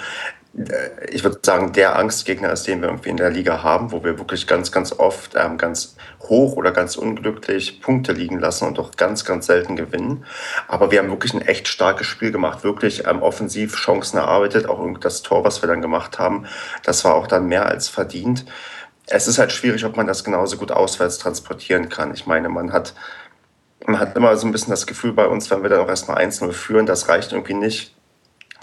[1.11, 4.17] ich würde sagen, der Angstgegner ist, den wir irgendwie in der Liga haben, wo wir
[4.17, 8.95] wirklich ganz, ganz oft ähm, ganz hoch oder ganz unglücklich Punkte liegen lassen und doch
[8.95, 10.25] ganz, ganz selten gewinnen.
[10.69, 14.81] Aber wir haben wirklich ein echt starkes Spiel gemacht, wirklich ähm, offensiv Chancen erarbeitet, auch
[14.99, 16.45] das Tor, was wir dann gemacht haben,
[16.83, 18.45] das war auch dann mehr als verdient.
[19.07, 22.13] es ist halt schwierig, ob man das genauso gut auswärts transportieren kann.
[22.13, 22.93] Ich meine, man hat,
[23.85, 26.23] man hat immer so ein bisschen das Gefühl bei uns, wenn wir dann auch erstmal
[26.23, 27.94] 1-0 führen, das reicht irgendwie nicht,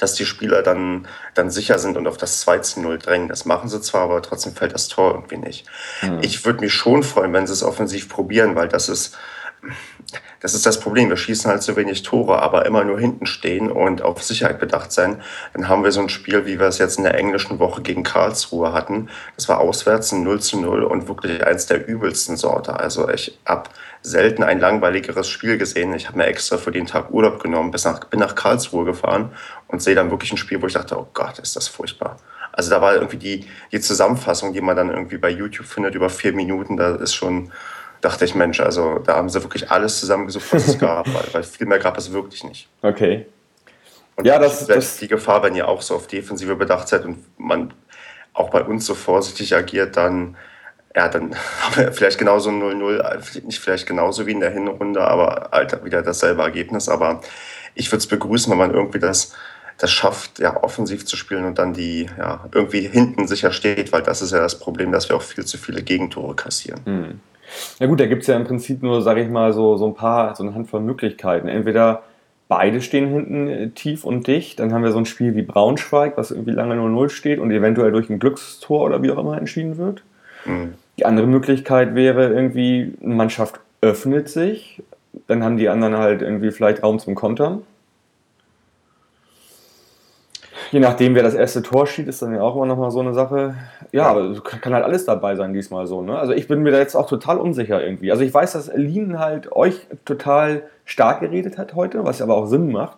[0.03, 3.29] dass die Spieler dann, dann sicher sind und auf das 2-0 drängen.
[3.29, 5.65] Das machen sie zwar, aber trotzdem fällt das Tor irgendwie nicht.
[6.03, 6.19] Mhm.
[6.23, 9.17] Ich würde mich schon freuen, wenn sie es offensiv probieren, weil das ist,
[10.43, 11.09] das ist das Problem.
[11.09, 14.91] Wir schießen halt so wenig Tore, aber immer nur hinten stehen und auf Sicherheit bedacht
[14.91, 15.23] sein.
[15.55, 18.03] Dann haben wir so ein Spiel, wie wir es jetzt in der englischen Woche gegen
[18.03, 19.09] Karlsruhe hatten.
[19.37, 22.79] Das war auswärts ein 0 zu 0 und wirklich eins der übelsten Sorte.
[22.79, 23.71] Also ich habe
[24.03, 25.95] selten ein langweiligeres Spiel gesehen.
[25.95, 29.31] Ich habe mir extra für den Tag Urlaub genommen, bis nach, bin nach Karlsruhe gefahren
[29.69, 32.17] und sehe dann wirklich ein Spiel, wo ich dachte, oh Gott, ist das furchtbar.
[32.51, 36.11] Also da war irgendwie die, die Zusammenfassung, die man dann irgendwie bei YouTube findet über
[36.11, 37.53] vier Minuten, da ist schon
[38.03, 41.43] dachte ich, Mensch, also da haben sie wirklich alles zusammengesucht, was es gab, weil, weil,
[41.43, 42.69] viel mehr gab es wirklich nicht.
[42.83, 43.27] Okay.
[44.17, 47.25] Und ja, das, ist die Gefahr, wenn ihr auch so auf Defensive bedacht seid und
[47.39, 47.73] man
[48.35, 50.37] auch bei uns so vorsichtig agiert, dann,
[50.95, 55.49] ja, dann haben wir vielleicht genauso 0-0, nicht vielleicht genauso wie in der Hinrunde, aber
[55.53, 56.89] halt wieder dasselbe Ergebnis.
[56.89, 57.23] Aber
[57.75, 59.35] ich würde es begrüßen, wenn man irgendwie das,
[59.79, 64.03] das schafft, ja, offensiv zu spielen und dann die, ja, irgendwie hinten sicher steht, weil
[64.03, 66.81] das ist ja das Problem, dass wir auch viel zu viele Gegentore kassieren.
[66.85, 67.21] Hm.
[67.79, 69.95] Na gut, da gibt es ja im Prinzip nur, sage ich mal, so, so ein
[69.95, 71.49] paar, so eine Handvoll Möglichkeiten.
[71.49, 72.03] Entweder
[72.49, 76.17] beide stehen hinten äh, tief und dicht, dann haben wir so ein Spiel wie Braunschweig,
[76.17, 79.79] was irgendwie lange 0-0 steht und eventuell durch ein Glückstor oder wie auch immer entschieden
[79.79, 80.03] wird.
[80.45, 80.75] Mhm.
[80.99, 84.83] Die andere Möglichkeit wäre irgendwie, eine Mannschaft öffnet sich,
[85.27, 87.63] dann haben die anderen halt irgendwie vielleicht Raum zum Kontern
[90.73, 93.01] Je nachdem, wer das erste Tor schießt, ist dann ja auch immer noch mal so
[93.01, 93.55] eine Sache.
[93.93, 96.01] Ja, aber kann halt alles dabei sein diesmal so.
[96.01, 96.19] Ne?
[96.19, 98.11] Also ich bin mir da jetzt auch total unsicher irgendwie.
[98.11, 102.47] Also ich weiß, dass Lien halt euch total stark geredet hat heute, was aber auch
[102.47, 102.97] Sinn macht,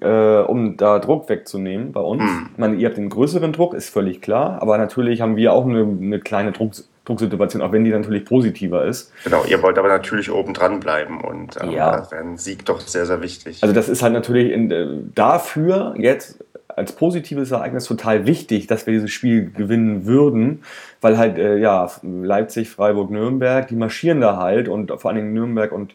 [0.00, 2.22] äh, um da Druck wegzunehmen bei uns.
[2.22, 2.50] Mhm.
[2.52, 5.64] Ich meine, ihr habt den größeren Druck, ist völlig klar, aber natürlich haben wir auch
[5.64, 6.70] eine, eine kleine Druck,
[7.04, 9.12] Drucksituation, auch wenn die natürlich positiver ist.
[9.24, 11.98] Genau, ihr wollt aber natürlich oben dran bleiben und ähm, ja.
[11.98, 13.62] da wäre ein Sieg doch sehr, sehr wichtig.
[13.62, 16.44] Also das ist halt natürlich in, äh, dafür jetzt
[16.76, 20.62] als positives Ereignis total wichtig, dass wir dieses Spiel gewinnen würden,
[21.00, 25.32] weil halt, äh, ja, Leipzig, Freiburg, Nürnberg, die marschieren da halt und vor allen Dingen
[25.32, 25.94] Nürnberg und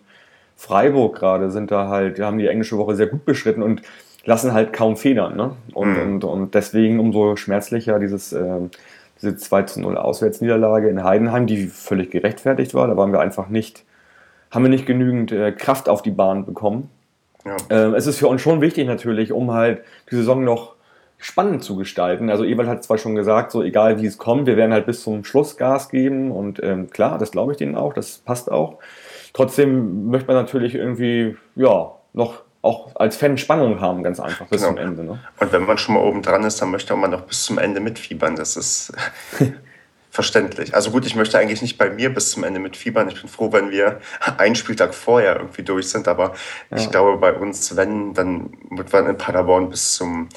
[0.57, 3.83] Freiburg gerade sind da halt, haben die englische Woche sehr gut beschritten und
[4.25, 5.35] lassen halt kaum Federn.
[5.35, 5.55] Ne?
[5.73, 6.13] Und, mhm.
[6.13, 8.59] und, und deswegen umso schmerzlicher dieses, äh,
[9.21, 12.87] diese 2 zu 0 Auswärtsniederlage in Heidenheim, die völlig gerechtfertigt war.
[12.87, 13.83] Da waren wir einfach nicht,
[14.49, 16.89] haben wir nicht genügend äh, Kraft auf die Bahn bekommen.
[17.45, 17.57] Ja.
[17.69, 20.75] Ähm, es ist für uns schon wichtig natürlich, um halt die Saison noch
[21.17, 22.29] spannend zu gestalten.
[22.29, 25.03] Also Ewald hat zwar schon gesagt, so egal wie es kommt, wir werden halt bis
[25.03, 28.79] zum Schluss Gas geben und ähm, klar, das glaube ich denen auch, das passt auch.
[29.33, 34.61] Trotzdem möchte man natürlich irgendwie, ja, noch auch als Fan Spannung haben, ganz einfach bis
[34.61, 34.73] genau.
[34.73, 35.03] zum Ende.
[35.03, 35.19] Ne?
[35.39, 37.79] Und wenn man schon mal oben dran ist, dann möchte man noch bis zum Ende
[37.79, 38.35] mitfiebern.
[38.35, 38.93] Das ist
[40.11, 40.75] verständlich.
[40.75, 43.07] Also gut, ich möchte eigentlich nicht bei mir bis zum Ende mitfiebern.
[43.07, 44.01] Ich bin froh, wenn wir
[44.37, 46.07] einen Spieltag vorher irgendwie durch sind.
[46.07, 46.33] Aber
[46.69, 46.77] ja.
[46.77, 50.27] ich glaube, bei uns, wenn, dann wird man in Paderborn bis zum,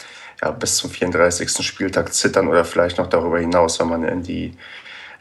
[0.41, 1.51] ja, bis zum 34.
[1.67, 4.57] Spieltag zittern oder vielleicht noch darüber hinaus, wenn man in die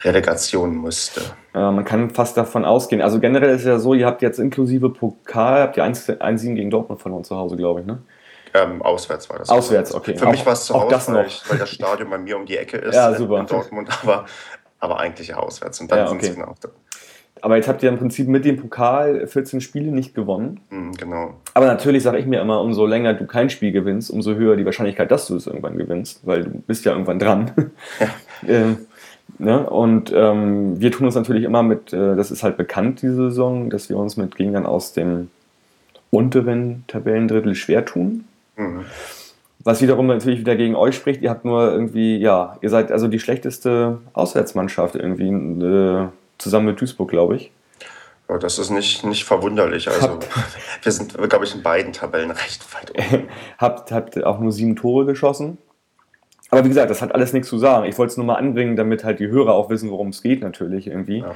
[0.04, 1.22] Relegation müsste.
[1.52, 3.02] Ja, man kann fast davon ausgehen.
[3.02, 6.70] Also generell ist es ja so, ihr habt jetzt inklusive Pokal, habt ihr 1-7 gegen
[6.70, 8.02] Dortmund verloren zu Hause, glaube ich, ne?
[8.54, 9.48] Ähm, auswärts war das.
[9.48, 10.16] Auswärts, okay.
[10.16, 12.36] Für auch, mich war es zu Hause, das weil, ich, weil, das Stadion bei mir
[12.36, 13.40] um die Ecke ist ja, super.
[13.40, 14.26] in Dortmund, aber,
[14.78, 15.80] aber eigentlich ja auswärts.
[15.80, 16.26] Und dann ja, okay.
[16.26, 16.54] sind genau
[17.44, 20.60] aber jetzt habt ihr im Prinzip mit dem Pokal 14 Spiele nicht gewonnen.
[20.70, 21.34] Mhm, genau.
[21.52, 24.64] Aber natürlich sage ich mir immer, umso länger du kein Spiel gewinnst, umso höher die
[24.64, 27.52] Wahrscheinlichkeit, dass du es irgendwann gewinnst, weil du bist ja irgendwann dran.
[28.00, 28.08] Ja.
[28.48, 28.78] ähm,
[29.38, 29.68] ne?
[29.68, 33.68] Und ähm, wir tun uns natürlich immer mit, äh, das ist halt bekannt diese Saison,
[33.68, 35.28] dass wir uns mit Gegnern aus dem
[36.10, 38.24] unteren Tabellendrittel schwer tun.
[38.56, 38.84] Mhm.
[39.64, 43.08] Was wiederum natürlich wieder gegen euch spricht, ihr habt nur irgendwie, ja, ihr seid also
[43.08, 47.50] die schlechteste Auswärtsmannschaft irgendwie, äh, zusammen mit Duisburg, glaube ich.
[48.28, 49.88] Ja, das ist nicht, nicht verwunderlich.
[49.88, 50.18] Also,
[50.82, 53.28] wir sind, glaube ich, in beiden Tabellen recht weit oben.
[53.58, 55.58] habt, habt auch nur sieben Tore geschossen.
[56.50, 57.86] Aber wie gesagt, das hat alles nichts zu sagen.
[57.86, 60.42] Ich wollte es nur mal anbringen, damit halt die Hörer auch wissen, worum es geht,
[60.42, 61.18] natürlich irgendwie.
[61.18, 61.34] Ja.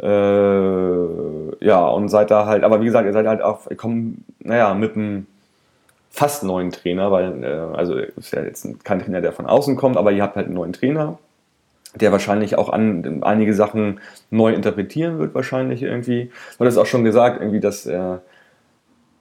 [0.00, 4.18] Äh, ja, und seid da halt, aber wie gesagt, ihr seid halt auch, ihr kommt,
[4.40, 5.26] naja, mit einem
[6.14, 9.96] fast neuen Trainer, weil, äh, also ist ja jetzt kein Trainer, der von außen kommt,
[9.96, 11.18] aber ihr habt halt einen neuen Trainer,
[11.96, 14.00] der wahrscheinlich auch an, einige Sachen
[14.30, 16.30] neu interpretieren wird, wahrscheinlich irgendwie.
[16.56, 18.18] Du hast auch schon gesagt, irgendwie, dass äh,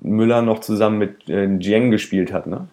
[0.02, 2.68] Müller noch zusammen mit äh, Jiang gespielt hat, ne?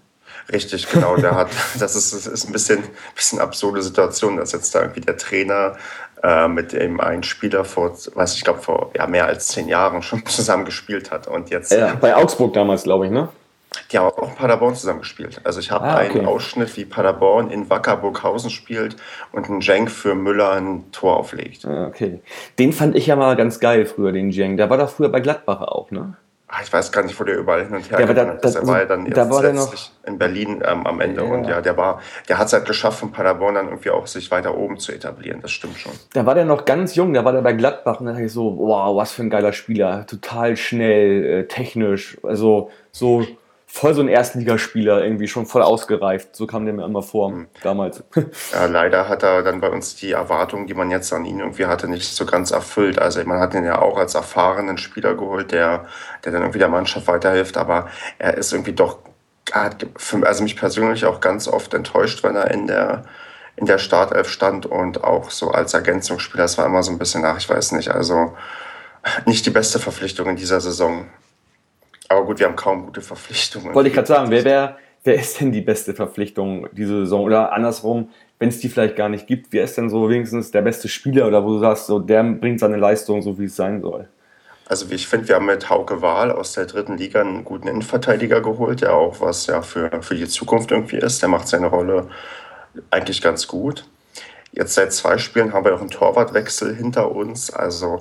[0.53, 1.17] Richtig, genau.
[1.17, 2.83] Der hat, das ist, das ist ein bisschen,
[3.15, 5.77] bisschen absurde Situation, dass jetzt da irgendwie der Trainer
[6.23, 10.03] äh, mit dem einen Spieler vor, weiß ich glaube vor ja, mehr als zehn Jahren
[10.03, 11.73] schon zusammen gespielt hat und jetzt.
[11.73, 13.31] Ja, bei Augsburg damals, glaube ich, ne?
[13.93, 15.41] Die haben auch in Paderborn zusammengespielt.
[15.45, 16.19] Also ich habe Ah, okay.
[16.19, 18.97] einen Ausschnitt, wie Paderborn in Wacker Burghausen spielt
[19.33, 21.65] und ein Jenk für Müller ein Tor auflegt.
[21.65, 22.21] Ah, Okay.
[22.59, 24.57] Den fand ich ja mal ganz geil früher, den Jeng.
[24.57, 26.15] Der war doch früher bei Gladbach auch, ne?
[26.49, 28.41] Ah, Ich weiß gar nicht, wo der überall hin und her Ja, aber da- gegangen
[28.43, 28.55] ist.
[28.57, 31.23] da- Er war ja dann da jetzt war der letztlich in Berlin ähm, am Ende.
[31.25, 31.31] Ja.
[31.33, 34.33] Und ja, der war, der hat es halt geschafft, von Paderborn dann irgendwie auch sich
[34.33, 35.41] weiter oben zu etablieren.
[35.43, 35.93] Das stimmt schon.
[36.13, 38.33] Da war der noch ganz jung, da war der bei Gladbach und dann dachte ich
[38.33, 40.05] so, wow, was für ein geiler Spieler.
[40.09, 43.25] Total schnell, äh, technisch, also so
[43.73, 46.35] voll so ein Erstligaspieler, irgendwie schon voll ausgereift.
[46.35, 47.47] So kam der mir immer vor Mhm.
[47.63, 48.03] damals.
[48.53, 51.67] Ja, leider hat er dann bei uns die Erwartungen, die man jetzt an ihn irgendwie
[51.67, 52.99] hatte, nicht so ganz erfüllt.
[52.99, 55.87] Also man hat ihn ja auch als erfahrenen Spieler geholt, der,
[56.25, 58.99] der dann irgendwie der Mannschaft weiterhilft, aber er ist irgendwie doch,
[59.53, 59.87] er hat
[60.23, 63.05] also mich persönlich auch ganz oft enttäuscht, wenn er in der,
[63.57, 66.43] in der Startelf stand und auch so als Ergänzungsspieler.
[66.45, 68.35] Das war immer so ein bisschen nach, ich weiß nicht, also
[69.27, 71.07] nicht die beste Verpflichtung in dieser Saison.
[72.11, 73.73] Aber gut, wir haben kaum gute Verpflichtungen.
[73.73, 77.23] Wollte ich gerade sagen, wer, wer, wer ist denn die beste Verpflichtung diese Saison?
[77.23, 78.09] Oder andersrum,
[78.41, 81.29] wenn es die vielleicht gar nicht gibt, wer ist denn so wenigstens der beste Spieler
[81.29, 84.09] oder wo du sagst, so, der bringt seine Leistung so, wie es sein soll?
[84.67, 88.41] Also ich finde, wir haben mit Hauke Wahl aus der dritten Liga einen guten Innenverteidiger
[88.41, 91.23] geholt, der auch was ja für, für die Zukunft irgendwie ist.
[91.23, 92.09] Der macht seine Rolle
[92.91, 93.87] eigentlich ganz gut.
[94.51, 97.53] Jetzt seit zwei Spielen haben wir auch einen Torwartwechsel hinter uns.
[97.53, 98.01] Also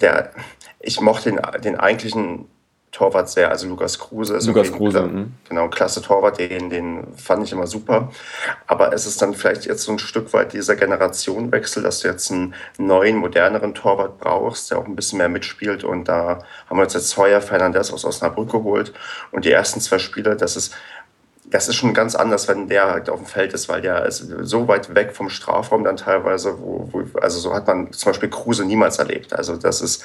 [0.00, 0.30] der,
[0.80, 2.46] ich mochte den, den eigentlichen
[2.92, 5.32] Torwart sehr, also Lukas Kruse ist Lukas ein Kruse, kla- mhm.
[5.48, 8.12] Genau, ein klasse Torwart, den, den fand ich immer super.
[8.66, 12.30] Aber es ist dann vielleicht jetzt so ein Stück weit dieser Generationenwechsel, dass du jetzt
[12.30, 15.84] einen neuen, moderneren Torwart brauchst, der auch ein bisschen mehr mitspielt.
[15.84, 18.92] Und da haben wir uns jetzt Heuer Fernandez aus Osnabrück geholt.
[19.30, 20.74] Und die ersten zwei Spiele, das ist,
[21.52, 24.26] das ist schon ganz anders, wenn der halt auf dem Feld ist, weil der ist
[24.40, 28.30] so weit weg vom Strafraum dann teilweise, wo, wo also so hat man zum Beispiel
[28.30, 29.34] Kruse niemals erlebt.
[29.34, 30.02] Also das ist,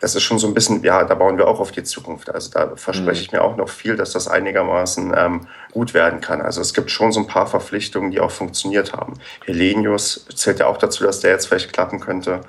[0.00, 2.32] das ist schon so ein bisschen, ja, da bauen wir auch auf die Zukunft.
[2.32, 6.42] Also da verspreche ich mir auch noch viel, dass das einigermaßen ähm, gut werden kann.
[6.42, 9.14] Also es gibt schon so ein paar Verpflichtungen, die auch funktioniert haben.
[9.46, 12.42] Helenius zählt ja auch dazu, dass der jetzt vielleicht klappen könnte.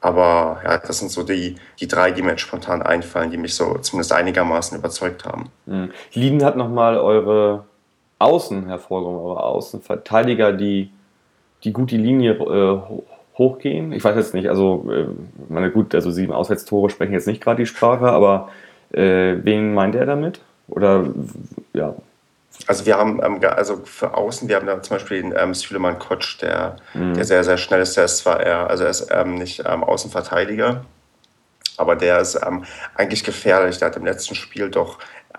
[0.00, 3.54] Aber ja, das sind so die, die drei, die mir jetzt spontan einfallen, die mich
[3.54, 5.50] so zumindest einigermaßen überzeugt haben.
[5.66, 5.92] Mhm.
[6.12, 7.66] Lieden hat nochmal eure
[8.22, 10.90] Außen hervorgehoben, eure Außenverteidiger, die,
[11.64, 12.38] die gut die Linie äh,
[12.88, 13.04] ho-
[13.38, 13.92] hochgehen.
[13.92, 15.06] Ich weiß jetzt nicht, also, äh,
[15.48, 18.48] meine gut, also sieben Auswärtstore sprechen jetzt nicht gerade die Sprache, aber
[18.92, 20.40] äh, wen meint er damit?
[20.68, 21.04] Oder,
[21.72, 21.94] ja,
[22.66, 25.98] Also wir haben, ähm, also für Außen, wir haben da zum Beispiel den ähm, Süleyman
[25.98, 26.76] Kotsch, der,
[27.14, 27.96] der sehr, sehr schnell ist.
[27.96, 30.84] Der ist zwar eher, also er ist ähm, nicht ähm, Außenverteidiger,
[31.78, 33.78] aber der ist ähm, eigentlich gefährlich.
[33.78, 34.98] Der hat im letzten Spiel doch,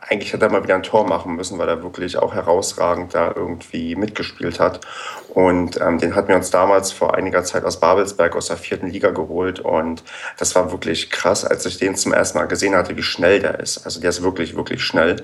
[0.10, 3.34] eigentlich hätte er mal wieder ein Tor machen müssen, weil er wirklich auch herausragend da
[3.36, 4.82] irgendwie mitgespielt hat.
[5.30, 8.88] Und ähm, den hatten wir uns damals vor einiger Zeit aus Babelsberg aus der vierten
[8.88, 9.60] Liga geholt.
[9.60, 10.04] Und
[10.38, 13.60] das war wirklich krass, als ich den zum ersten Mal gesehen hatte, wie schnell der
[13.60, 13.86] ist.
[13.86, 15.24] Also der ist wirklich, wirklich schnell.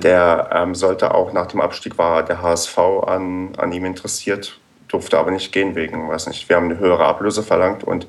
[0.00, 5.18] Der ähm, sollte auch nach dem Abstieg war der HSV an, an ihm interessiert, durfte
[5.18, 8.06] aber nicht gehen wegen, weiß nicht, wir haben eine höhere Ablöse verlangt und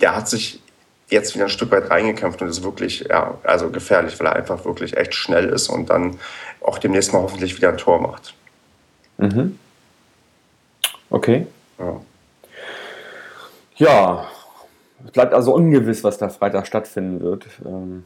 [0.00, 0.62] der hat sich
[1.08, 4.64] jetzt wieder ein Stück weit reingekämpft und ist wirklich, ja, also gefährlich, weil er einfach
[4.64, 6.18] wirklich echt schnell ist und dann
[6.60, 8.34] auch demnächst mal hoffentlich wieder ein Tor macht.
[11.10, 11.46] okay.
[11.78, 12.00] Ja.
[13.76, 14.28] Ja,
[15.04, 17.46] es bleibt also ungewiss, was da Freitag stattfinden wird.
[17.64, 18.04] Ähm,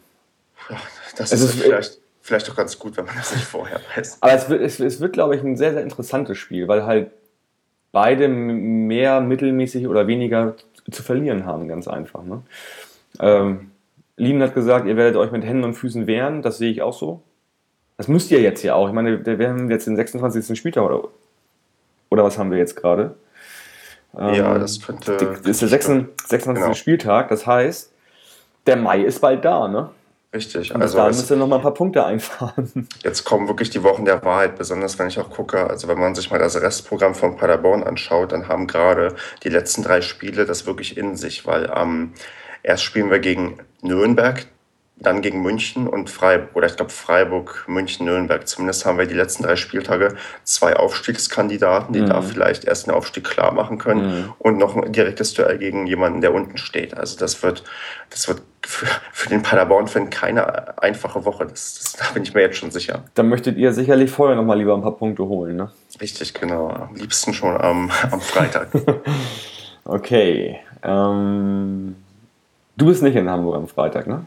[1.16, 4.18] Das Es ist, ist- vielleicht, vielleicht auch ganz gut, wenn man das nicht vorher weiß.
[4.20, 7.10] Aber es wird, es, es wird, glaube ich, ein sehr, sehr interessantes Spiel, weil halt
[7.90, 10.54] beide mehr mittelmäßig oder weniger
[10.90, 12.22] zu verlieren haben, ganz einfach.
[12.22, 12.42] Ne?
[13.20, 13.70] Ähm,
[14.16, 16.92] Lien hat gesagt, ihr werdet euch mit Händen und Füßen wehren, das sehe ich auch
[16.92, 17.22] so.
[17.96, 18.88] Das müsst ihr jetzt ja auch.
[18.88, 20.58] Ich meine, wir haben jetzt den 26.
[20.58, 21.08] Spieltag oder,
[22.10, 23.14] oder was haben wir jetzt gerade?
[24.14, 25.16] Ja, Ähm, das könnte.
[25.16, 26.28] Das ist der 26.
[26.28, 26.62] 26.
[26.62, 26.74] Genau.
[26.74, 27.92] Spieltag, das heißt,
[28.66, 29.90] der Mai ist bald da, ne?
[30.34, 30.74] Richtig.
[30.74, 32.88] Und Also es, müsst ihr noch mal ein paar Punkte einfahren.
[33.02, 36.14] Jetzt kommen wirklich die Wochen der Wahrheit, besonders wenn ich auch gucke, also wenn man
[36.14, 40.66] sich mal das Restprogramm von Paderborn anschaut, dann haben gerade die letzten drei Spiele das
[40.66, 42.12] wirklich in sich, weil ähm,
[42.62, 44.46] erst spielen wir gegen Nürnberg,
[45.02, 48.46] dann gegen München und Freiburg, oder ich glaube Freiburg, München, Nürnberg.
[48.46, 53.24] Zumindest haben wir die letzten drei Spieltage zwei Aufstiegskandidaten, die da vielleicht erst den Aufstieg
[53.24, 56.96] klar machen können und noch ein direktes Duell gegen jemanden, der unten steht.
[56.96, 57.64] Also das wird,
[58.10, 61.46] das wird für, für den Paderborn-Fan keine einfache Woche.
[61.46, 63.02] Das, das, da bin ich mir jetzt schon sicher.
[63.14, 65.72] Dann möchtet ihr sicherlich vorher noch mal lieber ein paar Punkte holen, ne?
[66.00, 66.68] Richtig, genau.
[66.68, 68.68] Am liebsten schon am, am Freitag.
[69.84, 70.60] Okay.
[70.84, 71.96] Ähm,
[72.76, 74.26] du bist nicht in Hamburg am Freitag, ne?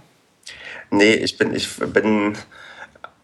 [0.89, 2.38] nee, ich bin, ich bin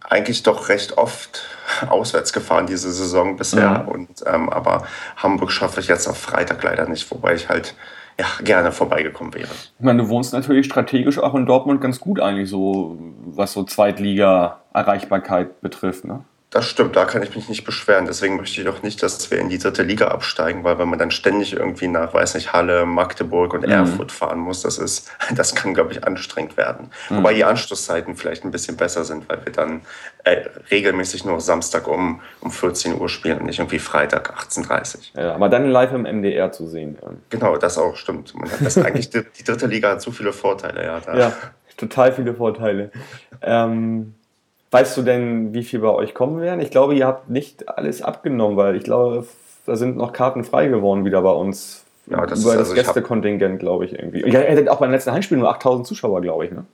[0.01, 1.43] eigentlich doch recht oft
[1.87, 3.87] auswärts gefahren diese Saison bisher.
[3.87, 4.83] Und, ähm, aber
[5.17, 7.75] Hamburg schaffe ich jetzt auf Freitag leider nicht, wobei ich halt
[8.19, 9.49] ja, gerne vorbeigekommen wäre.
[9.79, 13.63] Ich meine, du wohnst natürlich strategisch auch in Dortmund ganz gut eigentlich so, was so
[13.63, 16.03] Zweitliga Erreichbarkeit betrifft.
[16.05, 16.25] Ne?
[16.51, 18.05] Das stimmt, da kann ich mich nicht beschweren.
[18.05, 20.99] Deswegen möchte ich doch nicht, dass wir in die dritte Liga absteigen, weil wenn man
[20.99, 23.71] dann ständig irgendwie nach, weiß nicht, Halle, Magdeburg und mhm.
[23.71, 26.91] Erfurt fahren muss, das ist, das kann, glaube ich, anstrengend werden.
[27.09, 27.17] Mhm.
[27.17, 29.79] Wobei die Anschlusszeiten vielleicht ein bisschen besser sind, weil wir dann
[30.25, 35.23] äh, regelmäßig nur Samstag um, um 14 Uhr spielen und nicht irgendwie Freitag 18.30 Uhr.
[35.23, 36.97] Ja, aber dann live im MDR zu sehen.
[37.01, 37.11] Ja.
[37.29, 38.35] Genau, das auch stimmt.
[38.35, 40.99] Man hat das eigentlich, die, die, dritte Liga hat so viele Vorteile, ja.
[40.99, 41.17] Da.
[41.17, 41.33] Ja,
[41.77, 42.91] total viele Vorteile.
[43.41, 44.15] Ähm,
[44.71, 46.61] Weißt du denn, wie viel bei euch kommen werden?
[46.61, 49.27] Ich glaube, ihr habt nicht alles abgenommen, weil ich glaube,
[49.65, 51.83] da sind noch Karten frei geworden wieder bei uns.
[52.07, 54.21] Ja, das Über ist, also das Gästekontingent, glaube ich, irgendwie.
[54.21, 56.65] Ihr hättet auch beim letzten Heimspiel nur 8000 Zuschauer, glaube ich, ne?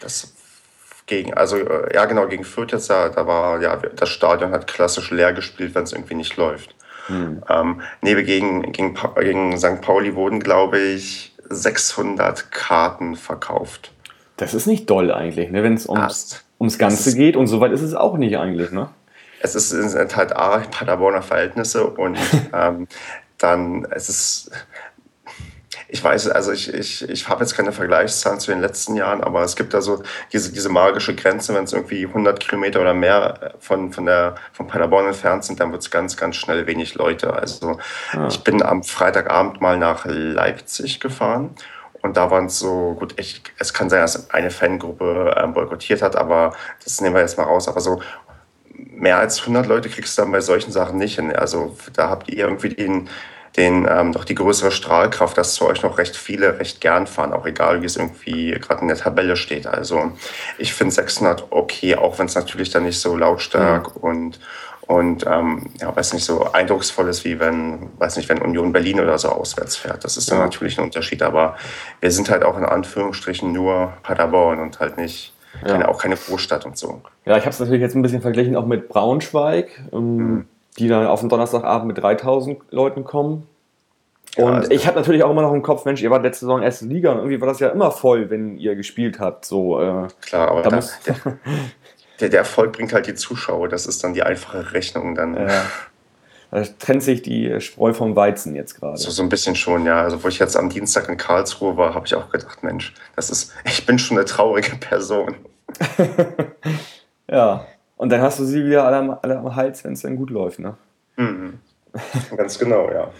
[0.00, 0.34] Das
[1.06, 4.66] gegen, also äh, ja genau, gegen Fürth jetzt, da, da war, ja, das Stadion hat
[4.66, 6.74] klassisch leer gespielt, wenn es irgendwie nicht läuft.
[7.06, 7.42] Hm.
[7.48, 9.80] Ähm, nee, gegen, gegen, gegen St.
[9.80, 13.92] Pauli wurden, glaube ich, 600 Karten verkauft.
[14.36, 15.62] Das ist nicht doll eigentlich, ne?
[15.62, 18.70] wenn es ums, ums Ganze geht und so weit ist es auch nicht eigentlich.
[18.70, 18.88] Ne?
[19.40, 22.16] Es ist, es sind halt A, Paderborner Verhältnisse und
[22.54, 22.86] ähm,
[23.38, 24.50] dann, es ist,
[25.88, 29.42] ich weiß, also ich, ich, ich habe jetzt keine Vergleichszahlen zu den letzten Jahren, aber
[29.42, 33.54] es gibt da so diese, diese magische Grenze, wenn es irgendwie 100 Kilometer oder mehr
[33.58, 37.34] von, von, der, von Paderborn entfernt sind, dann wird es ganz, ganz schnell wenig Leute.
[37.34, 37.78] Also
[38.12, 38.28] ja.
[38.28, 41.56] ich bin am Freitagabend mal nach Leipzig gefahren
[42.02, 46.02] und da waren es so, gut, ich, es kann sein, dass eine Fangruppe ähm, boykottiert
[46.02, 47.68] hat, aber das nehmen wir jetzt mal raus.
[47.68, 48.02] Aber so
[48.74, 51.34] mehr als 100 Leute kriegst du dann bei solchen Sachen nicht hin.
[51.34, 53.08] Also da habt ihr irgendwie den,
[53.56, 57.32] den ähm, noch die größere Strahlkraft, dass zu euch noch recht viele recht gern fahren,
[57.32, 59.68] auch egal wie es irgendwie gerade in der Tabelle steht.
[59.68, 60.12] Also
[60.58, 64.02] ich finde 600 okay, auch wenn es natürlich dann nicht so lautstark mhm.
[64.02, 64.40] und
[64.92, 69.00] und ähm, ja, weiß nicht, so eindrucksvoll ist, wie wenn, weiß nicht, wenn Union Berlin
[69.00, 70.04] oder so auswärts fährt.
[70.04, 71.56] Das ist dann natürlich ein Unterschied, aber
[72.00, 75.68] wir sind halt auch in Anführungsstrichen nur Paderborn und halt nicht, ja.
[75.68, 77.00] keine, auch keine Großstadt und so.
[77.24, 80.44] Ja, ich habe es natürlich jetzt ein bisschen verglichen auch mit Braunschweig, ähm, mhm.
[80.78, 83.46] die dann auf den Donnerstagabend mit 3000 Leuten kommen.
[84.36, 86.40] Und ja, also ich habe natürlich auch immer noch im Kopf, Mensch, ihr wart letzte
[86.44, 89.46] Saison erste Liga und irgendwie war das ja immer voll, wenn ihr gespielt habt.
[89.46, 91.14] So, äh, Klar, aber da, da
[92.20, 93.68] der, der, Erfolg bringt halt die Zuschauer.
[93.68, 95.36] Das ist dann die einfache Rechnung dann.
[95.36, 95.64] Ja.
[96.50, 98.98] Da trennt sich die Spreu vom Weizen jetzt gerade.
[98.98, 100.02] So, so ein bisschen schon, ja.
[100.02, 103.30] Also, wo ich jetzt am Dienstag in Karlsruhe war, habe ich auch gedacht, Mensch, das
[103.30, 105.34] ist, ich bin schon eine traurige Person.
[107.30, 107.66] ja.
[107.96, 110.30] Und dann hast du sie wieder alle am, alle am Hals, wenn es dann gut
[110.30, 110.76] läuft, ne?
[111.16, 111.58] Mhm.
[112.36, 113.10] Ganz genau, ja.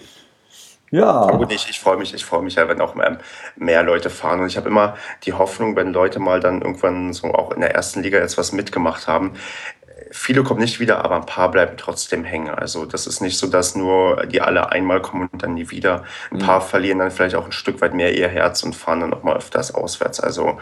[0.92, 1.10] Ja.
[1.10, 3.18] Aber gut, ich, ich freue mich, ich freue mich ja, wenn auch mehr,
[3.56, 4.40] mehr Leute fahren.
[4.40, 7.74] Und ich habe immer die Hoffnung, wenn Leute mal dann irgendwann so auch in der
[7.74, 9.32] ersten Liga jetzt was mitgemacht haben,
[10.10, 12.50] viele kommen nicht wieder, aber ein paar bleiben trotzdem hängen.
[12.50, 16.04] Also das ist nicht so, dass nur die alle einmal kommen und dann nie wieder.
[16.30, 16.66] Ein paar mhm.
[16.66, 19.36] verlieren dann vielleicht auch ein Stück weit mehr ihr Herz und fahren dann auch mal
[19.36, 20.20] öfters auswärts.
[20.20, 20.58] Also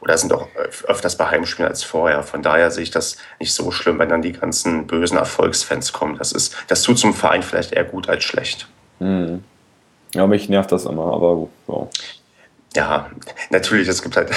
[0.00, 0.48] oder sind auch
[0.86, 2.22] öfters bei Heimspielen als vorher.
[2.22, 6.16] Von daher sehe ich das nicht so schlimm, wenn dann die ganzen bösen Erfolgsfans kommen.
[6.16, 8.68] Das ist, das tut zum Verein vielleicht eher gut als schlecht.
[8.98, 9.44] Mhm.
[10.14, 11.88] Ja, mich nervt das immer, aber ja.
[12.76, 13.08] Ja,
[13.50, 14.30] natürlich, es gibt halt,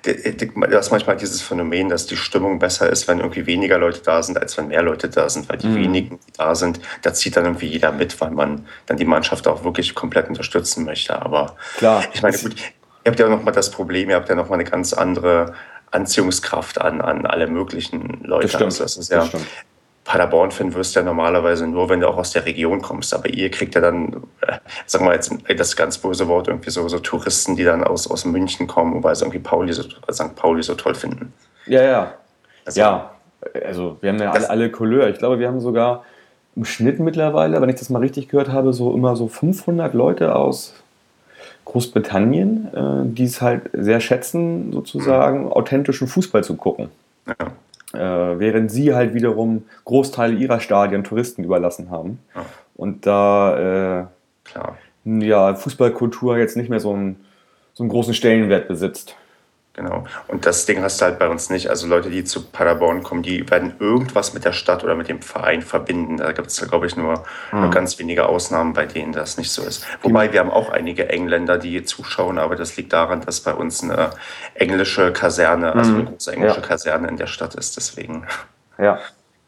[0.04, 4.22] du hast manchmal dieses Phänomen, dass die Stimmung besser ist, wenn irgendwie weniger Leute da
[4.22, 5.76] sind, als wenn mehr Leute da sind, weil die mhm.
[5.76, 9.48] wenigen, die da sind, da zieht dann irgendwie jeder mit, weil man dann die Mannschaft
[9.48, 11.20] auch wirklich komplett unterstützen möchte.
[11.20, 12.04] Aber Klar.
[12.12, 14.92] ich meine, gut, ihr habt ja nochmal das Problem, ihr habt ja nochmal eine ganz
[14.92, 15.54] andere
[15.90, 18.48] Anziehungskraft an, an alle möglichen Leute.
[18.48, 18.72] Das stimmt.
[18.72, 19.46] Also das ist ja, das stimmt.
[20.04, 23.14] Paderborn-Fan wirst du ja normalerweise nur, wenn du auch aus der Region kommst.
[23.14, 26.86] Aber ihr kriegt ja dann, äh, sagen wir jetzt das ganz böse Wort, irgendwie so,
[26.88, 30.36] so Touristen, die dann aus, aus München kommen, weil sie irgendwie Pauli so, St.
[30.36, 31.32] Pauli so toll finden.
[31.66, 32.14] Ja, ja.
[32.66, 33.10] Also, ja,
[33.66, 35.08] also wir haben ja alle, alle Couleur.
[35.08, 36.04] Ich glaube, wir haben sogar
[36.54, 40.36] im Schnitt mittlerweile, wenn ich das mal richtig gehört habe, so immer so 500 Leute
[40.36, 40.74] aus
[41.64, 45.52] Großbritannien, äh, die es halt sehr schätzen, sozusagen mhm.
[45.52, 46.90] authentischen Fußball zu gucken.
[47.26, 47.52] Ja
[47.94, 52.18] äh, während sie halt wiederum Großteile ihrer Stadien Touristen überlassen haben.
[52.34, 52.44] Ja.
[52.74, 54.06] Und da äh.
[55.04, 57.24] Ja, Fußballkultur jetzt nicht mehr so einen,
[57.74, 59.16] so einen großen Stellenwert besitzt.
[59.74, 60.04] Genau.
[60.28, 61.68] Und das Ding hast du halt bei uns nicht.
[61.68, 65.20] Also Leute, die zu Paderborn kommen, die werden irgendwas mit der Stadt oder mit dem
[65.20, 66.18] Verein verbinden.
[66.18, 67.60] Da gibt es, glaube ich, nur, mhm.
[67.60, 69.84] nur ganz wenige Ausnahmen, bei denen das nicht so ist.
[70.02, 73.82] Wobei wir haben auch einige Engländer, die zuschauen, aber das liegt daran, dass bei uns
[73.82, 74.10] eine
[74.54, 76.06] englische Kaserne, also eine mhm.
[76.06, 76.66] große englische ja.
[76.66, 77.76] Kaserne in der Stadt ist.
[77.76, 78.28] Deswegen.
[78.78, 79.00] Ja.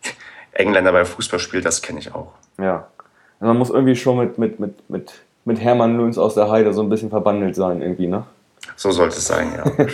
[0.53, 2.33] Engländer beim Fußballspiel, das kenne ich auch.
[2.59, 2.89] Ja.
[3.39, 5.13] Also man muss irgendwie schon mit, mit, mit, mit,
[5.45, 8.25] mit Hermann Löns aus der Heide so ein bisschen verbandelt sein, irgendwie, ne?
[8.75, 9.65] So sollte es sein, ja.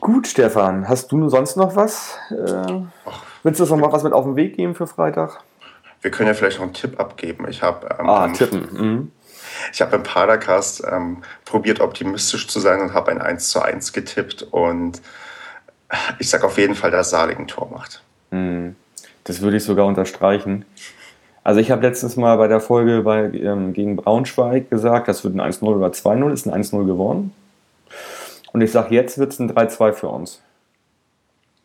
[0.00, 2.16] Gut, Stefan, hast du sonst noch was?
[2.30, 2.82] Äh,
[3.42, 5.40] willst du uns noch mal was mit auf den Weg geben für Freitag?
[6.02, 7.46] Wir können ja vielleicht noch einen Tipp abgeben.
[7.48, 8.68] Ich habe ähm, ah, tippen.
[8.72, 9.12] Mhm.
[9.72, 13.92] Ich habe im Padercast ähm, probiert, optimistisch zu sein und habe ein 1 zu 1
[13.92, 14.42] getippt.
[14.42, 15.00] Und
[16.18, 18.02] Ich sage auf jeden Fall, dass Saarling ein Tor macht.
[19.24, 20.64] Das würde ich sogar unterstreichen.
[21.46, 25.36] Also ich habe letztens mal bei der Folge bei, ähm, gegen Braunschweig gesagt, das wird
[25.36, 27.32] ein 1-0 oder 2-0, ist ein 1-0 geworden.
[28.52, 30.42] Und ich sage, jetzt wird es ein 3-2 für uns.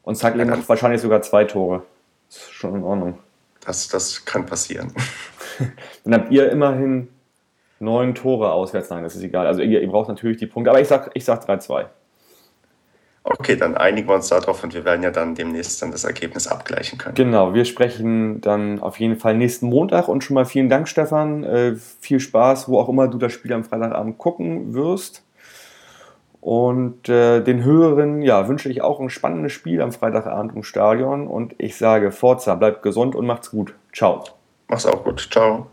[0.04, 1.82] Und Zackling Ja, macht wahrscheinlich sogar zwei Tore.
[2.30, 3.18] Ist schon in Ordnung.
[3.66, 4.94] Das, das kann passieren.
[6.04, 7.08] Dann habt ihr immerhin
[7.80, 8.92] neun Tore auswärts.
[8.92, 9.48] Nein, das ist egal.
[9.48, 10.70] Also ihr, ihr braucht natürlich die Punkte.
[10.70, 11.86] Aber ich sag, ich sag 3-2.
[13.24, 16.48] Okay, dann einigen wir uns darauf und wir werden ja dann demnächst dann das Ergebnis
[16.48, 17.14] abgleichen können.
[17.14, 21.44] Genau, wir sprechen dann auf jeden Fall nächsten Montag und schon mal vielen Dank, Stefan.
[21.44, 25.24] Äh, viel Spaß, wo auch immer du das Spiel am Freitagabend gucken wirst.
[26.40, 31.28] Und äh, den Hörern ja, wünsche ich auch ein spannendes Spiel am Freitagabend im Stadion.
[31.28, 33.76] Und ich sage, Forza, bleibt gesund und macht's gut.
[33.94, 34.24] Ciao.
[34.68, 35.28] Mach's auch gut.
[35.32, 35.68] Ciao.